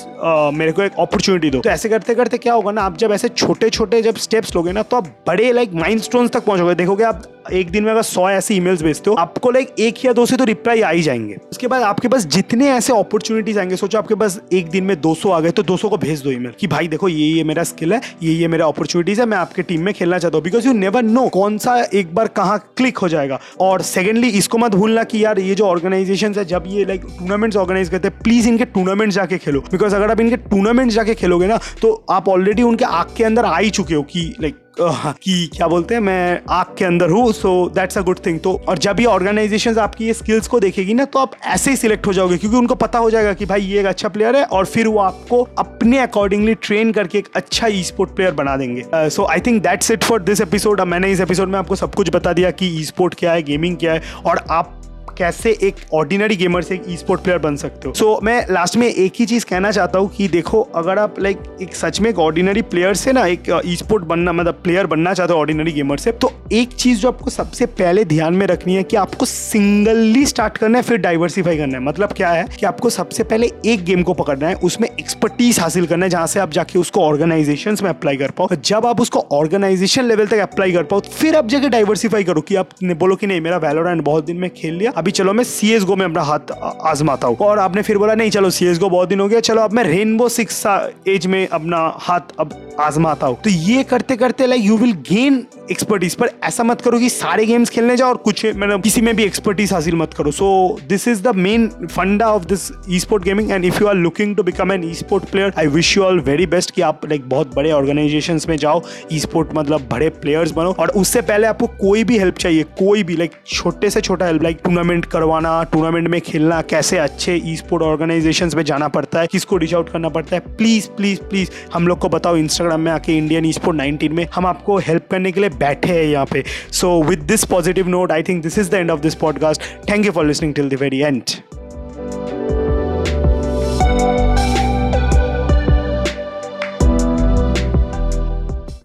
मेरे 0.55 0.71
को 0.71 0.81
एक 0.81 0.91
अपॉर्चुनिटी 0.99 1.49
दो। 1.49 1.59
तो 1.59 1.69
ऐसे 1.69 1.89
करते 1.89 2.15
करते 2.15 2.37
क्या 2.37 2.53
होगा 2.53 2.71
ना, 2.71 2.81
आप 2.81 2.97
जब 2.97 3.11
ऐसे 3.11 3.29
छोटे 3.29 3.69
छोटे 3.69 4.01
जब 4.01 4.15
स्टेप्स 4.17 4.55
लोगे 4.55 4.71
ना 4.71 4.83
तो 4.83 4.97
आप 4.97 5.07
बड़े 5.27 5.51
लाइक 5.51 5.73
माइंड 5.75 6.01
तक 6.29 6.43
पहुंचोगे। 6.45 6.75
देखोगे 6.75 7.03
आप 7.03 7.23
एक 7.45 7.69
दिन 7.71 7.83
में 7.83 7.91
अगर 7.91 8.01
सौ 8.01 8.29
ऐसे 8.29 8.55
ईमेल्स 8.55 8.81
भेजते 8.83 9.09
हो, 9.09 9.15
आपको 9.15 9.51
लाइक 9.51 9.75
एक 9.79 10.03
या 10.05 10.13
दो 10.13 10.25
से 10.25 10.37
तो 10.37 10.43
रिप्लाई 10.43 10.81
आ 10.81 10.89
ही 10.89 11.01
जाएँगे। 11.01 11.35
उसके 11.51 11.67
बाद 11.67 11.81
आपके 11.83 12.07
पास 12.07 12.25
जितने 12.27 12.69
ऐसे 12.69 12.93
अपॉर्चुनिटीज़ 12.93 13.59
आएँगे, 13.59 13.75
सोचो 13.75 13.97
आपके 13.97 14.15
पास 14.15 14.39
एक 14.53 14.69
दिन 14.69 14.83
में 14.83 14.95
200 15.01 15.31
आ 15.31 15.39
गए 15.39 15.51
तो 15.51 15.63
200 15.63 15.89
को 15.89 15.97
भेज 15.97 16.21
दो 16.23 16.31
ईमेल 16.31 16.53
कि 16.59 16.67
भाई 16.67 16.87
देखो, 16.87 17.09
ये 17.09 17.27
ये 17.27 17.43
मेरा 17.43 17.63
स्किल 17.63 17.93
है, 17.93 18.01
ये 18.23 18.33
ये 18.33 18.47
मेरा 18.47 18.65
अपॉर्चुनिटीज़ 18.65 19.19
है, 19.21 19.25
मैं 19.25 19.37
आपके 19.37 19.61
टीम 19.61 19.81
में 19.81 19.93
खेलना 19.93 20.17
चाहता 20.17 20.37
हूँ। 20.37 20.43
बिकॉज़ 20.43 20.67
यू 20.67 20.73
नेवर 20.73 21.03
नो 21.03 21.27
कौन 21.29 21.57
सा 21.57 21.75
एक 21.93 22.13
बार 22.15 22.27
कहाँ 22.27 22.57
क्लिक 22.77 22.97
हो 22.97 23.09
जाएगा। 23.09 23.39
और 23.59 23.81
सेकेंडली 23.83 24.29
इसको 24.29 24.57
मत 24.57 24.75
भूलना 24.75 25.03
कि 25.03 25.23
यार, 25.25 25.39
ये 25.39 25.55
जो 25.55 25.65
ऑर्गेनाइजेशन 25.65 26.33
है, 26.37 26.45
जब 26.45 26.63
ये 26.67 26.85
लाइक 26.85 27.01
टूर्नामेंट्स 27.19 27.57
ऑर्गेनाइज 27.57 27.89
करते 27.89 28.07
हैं 28.07 28.19
प्लीज़ 28.23 28.47
इनके 28.47 28.65
टूर्नामेंट 28.65 29.11
जाके 29.13 29.37
खेलो। 29.37 29.61
बिकॉज़ 29.71 29.95
अगर 29.95 30.11
आप 30.11 30.19
इनके 30.19 30.37
टूर्नामेंट 30.49 30.91
जाके 30.91 31.15
खेलोगे 31.15 31.47
ना 31.47 31.59
तो 31.81 31.93
आप 32.09 32.29
ऑलरेडी 32.29 32.63
उनके 32.63 32.85
आग 32.85 33.13
के 33.17 33.23
अंदर 33.23 33.45
आ 33.45 33.57
ही 33.57 33.69
चुके 33.69 33.95
हो 33.95 34.01
कि 34.03 34.33
लाइक 34.41 34.55
कि 34.79 35.49
क्या 35.55 35.67
बोलते 35.67 35.93
हैं, 35.95 36.01
मैं 36.01 36.41
आग 36.49 36.75
के 36.77 36.85
अंदर 36.85 37.09
हूँ 37.09 37.31
so 37.33 37.51
that's 37.75 37.97
a 37.97 38.01
good 38.01 38.19
thing 38.25 38.39
तो 38.39 38.53
और 38.69 38.77
जब 38.77 38.99
ये 38.99 39.05
ऑर्गेनाइजेशन 39.05 39.77
आपकी 39.79 40.05
ये 40.05 40.13
स्किल्स 40.13 40.47
को 40.47 40.59
देखेगी 40.59 40.93
ना 40.93 41.05
तो 41.05 41.19
आप 41.19 41.31
ऐसे 41.45 41.71
ही 41.71 41.77
सिलेक्ट 41.77 42.07
हो 42.07 42.13
जाओगे, 42.13 42.37
क्योंकि 42.37 42.57
उनको 42.57 42.75
पता 42.75 42.99
हो 42.99 43.09
जाएगा 43.11 43.33
कि 43.33 43.45
भाई 43.45 43.61
ये 43.61 43.79
एक 43.79 43.85
अच्छा 43.85 44.09
प्लेयर 44.09 44.35
है 44.35 44.43
और 44.45 44.65
फिर 44.65 44.87
वो 44.87 44.99
आपको 44.99 45.41
अपने 45.59 45.99
अकॉर्डिंगली 45.99 46.55
ट्रेन 46.55 46.91
करके 46.91 47.17
एक 47.17 47.27
अच्छा 47.35 47.67
ई 47.67 47.83
स्पोर्ट 47.83 48.15
प्लेयर 48.15 48.33
बना 48.33 48.55
देंगे. 48.57 48.83
So 49.09 49.25
I 49.25 49.39
think 49.39 49.61
that's 49.63 49.91
it 49.91 50.03
for 50.03 50.21
this 50.21 50.41
episode 50.41 50.81
मैंने 50.83 51.11
इस 51.11 51.21
एपिसोड 51.21 51.49
में 51.49 51.59
आपको 51.59 51.75
सब 51.75 51.95
कुछ 51.95 52.09
बता 52.15 52.33
दिया 52.33 52.51
कि 52.51 52.67
ई 52.79 52.83
स्पोर्ट 52.85 53.15
क्या 53.19 53.33
है 53.33 53.43
गेमिंग 53.43 53.77
क्या 53.77 53.93
है, 53.93 54.01
और 54.25 54.45
आप 54.49 54.81
कैसे 55.17 55.51
एक 55.63 55.75
ऑर्डिनरी 55.93 56.35
गेमर 56.35 56.61
से 56.61 56.75
एक 56.75 56.83
ई 56.89 56.95
स्पोर्ट 56.97 57.21
प्लेयर 57.21 57.39
बन 57.39 57.55
सकते 57.55 57.87
हो? 57.87 57.93
सो 57.93 58.13
so, 58.15 58.23
मैं 58.23 58.45
लास्ट 58.51 58.77
में 58.77 58.87
एक 58.87 59.13
ही 59.19 59.25
चीज़ 59.25 59.45
कहना 59.45 59.71
चाहता 59.71 59.99
हूँ 59.99 60.09
कि 60.15 60.27
देखो 60.27 60.61
अगर 60.75 60.99
आप 60.99 61.19
लाइक 61.19 61.39
एक 61.61 61.75
सच 61.75 61.99
में 62.01 62.09
एक 62.09 62.19
ऑर्डिनरी 62.19 62.61
प्लेयर 62.61 62.93
से 62.93 63.11
ना 63.11 63.25
एक 63.25 63.49
ई 63.65 63.75
स्पोर्ट 63.75 64.03
बनना 64.03 64.33
मतलब 64.33 64.59
प्लेयर 64.63 64.87
बनना 64.87 65.13
चाहते 65.13 65.33
हो 65.33 65.39
ऑर्डिनरी 65.39 65.71
गेमर 65.71 65.97
से 65.97 66.11
तो 66.11 66.31
एक 66.51 66.73
चीज़ 66.73 66.99
जो 66.99 67.07
आपको 67.07 67.29
सबसे 67.29 67.65
पहले 67.65 68.03
ध्यान 68.05 68.33
में 68.33 68.45
रखनी 68.47 68.75
है 68.75 68.83
कि 68.83 68.95
आपको 68.95 69.25
सिंगली 69.25 70.25
स्टार्ट 70.25 70.57
करना 70.57 70.77
है 70.77 70.83
फिर 70.83 70.97
डाइवर्सिफाई 70.97 71.57
करना 71.57 71.77
है। 71.77 71.83
मतलब 71.83 72.13
क्या 72.13 72.29
है 72.29 72.43
कि 72.59 72.65
आपको 72.65 72.89
सबसे 72.89 73.23
पहले 73.23 73.51
एक 73.65 73.83
गेम 73.85 74.03
को 74.03 74.13
पकड़ना 74.13 74.47
है 74.47 74.55
उसमें 74.63 74.87
एक्सपर्टीज 74.89 75.59
हासिल 75.59 75.85
करना 75.85 76.05
है 76.05 76.09
जहाँ 76.09 76.27
से 76.27 76.39
आप 76.39 76.51
जाके 76.51 76.79
उसको 76.79 77.01
ऑर्गेनाइजेशन 77.01 77.77
में 77.83 77.89
अप्लाई 77.89 78.17
कर 78.17 78.31
पाओ। 78.31 78.47
जब 78.55 78.85
आप 78.85 79.01
उसको 79.01 79.19
ऑर्गेनाइजेशन 79.31 80.05
लेवल 80.05 80.27
तक 80.27 80.39
अप्लाई 80.39 80.71
कर 80.71 80.83
पाओ 80.83 80.99
फिर 81.11 81.35
आप 81.35 81.47
जाके 81.47 81.69
डाइवर्सिफाई 81.69 82.23
करो 82.23 82.41
कि 82.41 82.55
आप 82.55 82.69
बोलो 82.83 83.15
कि 83.15 83.27
नहीं 83.27 83.41
मेरा 83.41 83.57
वैलोरेंट 83.57 84.03
बहुत 84.03 84.25
दिन 84.25 84.37
में 84.37 84.49
खेल 84.49 84.73
लिया 84.73 84.91
अभी 85.05 85.11
चलो 85.11 85.33
मैं 85.33 85.43
सी 85.43 85.77
में 85.87 86.03
अपना 86.05 86.21
हाथ 86.21 86.51
आजमाता 86.87 87.27
हूँ। 87.27 87.37
और 87.37 87.59
आपने 87.59 87.81
फिर 87.81 87.97
बोला, 87.97 88.13
नहीं, 88.15 88.29
चलो 88.31 88.49
सी 88.49 88.73
बहुत 88.79 89.09
दिन 89.09 89.19
हो 89.19 89.27
गया, 89.27 89.39
चलो, 89.39 89.61
अब 89.61 89.73
मैं 89.73 89.83
रेनबो 89.83 90.29
सिक्स 90.29 90.65
एज 91.07 91.27
में 91.27 91.47
अपना 91.47 91.77
हाथ 92.01 92.33
अब 92.39 92.61
आजमाता 92.79 93.27
हूँ। 93.27 93.37
तो 93.43 93.49
ये 93.49 93.83
करते 93.83 94.15
करते 94.17 94.47
like 94.47 94.63
you 94.63 94.77
will 94.77 94.93
gain 95.09 95.45
expertise 95.71 96.15
पर 96.15 96.29
ऐसा 96.43 96.63
मत 96.63 96.81
करो 96.81 96.97
कि 96.99 97.09
सारे 97.09 97.45
गेम्स 97.45 97.69
खेलने 97.69 97.95
जाओ 97.97 98.09
और 98.09 98.17
कुछ 98.17 98.45
मतलब 98.45 98.81
किसी 98.83 99.01
में 99.01 99.15
भी 99.15 99.23
एक्सपर्टीज 99.23 99.73
हासिल 99.73 99.95
मत 99.95 100.13
करो। 100.13 100.31
So 100.31 100.47
this 100.89 101.07
is 101.07 101.21
the 101.23 101.35
main 101.35 101.67
funda 101.85 102.27
of 102.27 102.45
this 102.45 102.69
e 102.89 102.99
sport 102.99 103.23
gaming 103.23 103.51
and 103.51 103.65
if 103.65 103.81
you 103.81 103.87
are 103.87 103.95
looking 103.95 104.35
to 104.35 104.43
become 104.43 104.71
an 104.71 104.83
e 104.83 104.93
sport 104.93 105.29
player 105.31 105.53
I 105.59 105.67
wish 105.67 105.95
you 105.97 106.03
all 106.03 106.19
very 106.21 106.45
best 106.47 106.71
कि 106.71 106.81
आप 106.81 107.05
लाइक 107.05 107.29
बहुत 107.29 107.55
बड़े 107.55 107.71
ऑर्गेनाइजेशन 107.71 108.39
में 108.49 108.55
जाओ 108.57 108.81
ई 109.11 109.19
sport 109.19 109.55
मतलब 109.55 109.87
बड़े 109.91 110.09
players 110.17 110.51
बनो। 110.51 110.75
और 110.79 110.91
उससे 110.97 111.21
पहले 111.21 111.47
आपको 111.47 111.67
कोई 111.79 112.03
भी 112.03 112.17
हेल्प 112.19 112.37
चाहिए, 112.37 112.63
कोई 112.79 113.03
भी 113.03 113.15
लाइक 113.15 113.31
छोटे 113.47 113.89
से 113.89 114.01
छोटा 114.01 114.25
हेल्प 114.25 114.43
लाइक 114.43 114.59
टूर्नामेंट 114.63 114.93
करवाना 115.03 115.63
टूर्नामेंट 115.63 116.07
में 116.07 116.21
खेलना, 116.21 116.61
कैसे 116.61 116.97
अच्छे 116.97 117.41
ई 117.45 117.55
स्पोर्ट 117.55 117.83
ऑर्गेनाइजेशन 117.83 118.51
में 118.55 118.63
जाना 118.63 118.87
पड़ता 118.87 119.19
है, 119.19 119.27
किसको 119.27 119.57
रीच 119.57 119.73
आउट 119.73 119.89
करना 119.89 120.09
पड़ता 120.09 120.35
है 120.35 120.39
प्लीज़ 120.39 120.87
प्लीज़ 120.87 121.19
प्लीज़ 121.19 121.49
हम 121.73 121.87
लोग 121.87 121.99
को 121.99 122.09
बताओ 122.09 122.37
इंस्टाग्राम 122.37 122.81
में 122.81 122.91
आके 122.91 123.17
इंडियन 123.17 123.45
ई 123.45 123.53
स्पोर्ट 123.53 123.77
नाइनटीन 123.77 124.13
में 124.13 124.27
हम 124.35 124.45
आपको 124.45 124.77
हेल्प 124.77 125.07
करने 125.11 125.31
के 125.31 125.39
लिए 125.39 125.49
बैठे 125.49 125.93
हैं 125.93 126.03
यहाँ 126.03 126.25
पे। 126.25 126.43
So 126.71 127.03
with 127.03 127.19
this 127.19 127.43
positive 127.43 127.87
note 127.87 128.11
I 128.11 128.23
think 128.23 128.43
this 128.43 128.57
is 128.57 128.71
the 128.71 128.73
end 128.73 128.91
of 128.91 128.99
this 128.99 129.15
podcast 129.15 129.61
thank 129.89 130.05
you 130.05 130.11
for 130.11 130.25
listening 130.25 130.53
till 130.53 130.69
the 130.69 130.73
very 130.73 130.99
end 130.99 131.23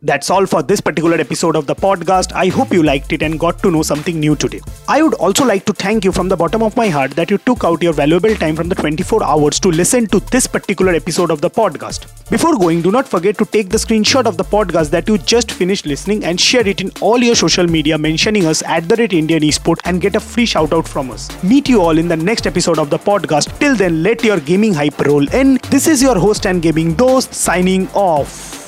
That's 0.03 0.31
all 0.31 0.47
for 0.47 0.63
this 0.63 0.81
particular 0.81 1.19
episode 1.19 1.57
of 1.57 1.67
the 1.67 1.75
podcast. 1.75 2.33
I 2.33 2.47
hope 2.47 2.73
you 2.73 2.83
liked 2.83 3.13
it 3.13 3.23
and 3.23 3.39
got 3.39 3.63
to 3.63 3.71
know 3.71 3.83
something 3.83 4.19
new 4.19 4.35
today. 4.35 4.63
I 4.89 5.03
would 5.03 5.13
also 5.15 5.45
like 5.45 5.67
to 5.67 5.75
thank 5.75 6.07
you 6.07 6.13
from 6.13 6.31
the 6.31 6.37
bottom 6.39 6.63
of 6.63 6.75
my 6.75 6.89
heart 6.89 7.11
that 7.13 7.31
you 7.31 7.37
took 7.37 7.65
out 7.65 7.83
your 7.83 7.93
valuable 7.93 8.35
time 8.35 8.57
from 8.57 8.71
the 8.71 8.75
24 8.75 9.23
hours 9.23 9.61
to 9.61 9.69
listen 9.69 10.07
to 10.07 10.21
this 10.21 10.47
particular 10.47 10.95
episode 10.95 11.31
of 11.31 11.43
the 11.43 11.51
podcast. 11.51 12.07
Before 12.31 12.57
going, 12.57 12.81
do 12.81 12.91
not 12.91 13.07
forget 13.07 13.37
to 13.39 13.45
take 13.45 13.69
the 13.69 13.77
screenshot 13.77 14.25
of 14.25 14.39
the 14.39 14.45
podcast 14.45 14.89
that 14.89 15.07
you 15.07 15.19
just 15.19 15.53
finished 15.53 15.85
listening 15.85 16.25
and 16.25 16.41
share 16.41 16.67
it 16.67 16.81
in 16.81 16.91
all 17.03 17.19
your 17.19 17.35
social 17.35 17.67
media 17.67 17.99
mentioning 17.99 18.47
us 18.47 18.63
at 18.63 18.89
the 18.89 18.97
rate 18.97 19.13
Indian 19.13 19.43
Esport 19.43 19.81
and 19.85 20.01
get 20.01 20.17
a 20.17 20.21
free 20.21 20.47
shout 20.47 20.73
out 20.73 20.89
from 20.89 21.11
us. 21.11 21.29
Meet 21.43 21.69
you 21.69 21.83
all 21.83 21.99
in 21.99 22.09
the 22.09 22.17
next 22.17 22.47
episode 22.47 22.79
of 22.79 22.89
the 22.89 22.99
podcast. 22.99 23.59
Till 23.59 23.77
then, 23.77 24.03
let 24.03 24.25
your 24.25 24.41
gaming 24.41 24.73
hype 24.73 24.99
roll 25.01 25.29
in. 25.35 25.59
This 25.69 25.87
is 25.87 26.01
your 26.01 26.19
host 26.19 26.47
and 26.47 26.63
gaming 26.63 26.97
host 26.97 27.35
signing 27.35 27.87
off. 27.91 28.60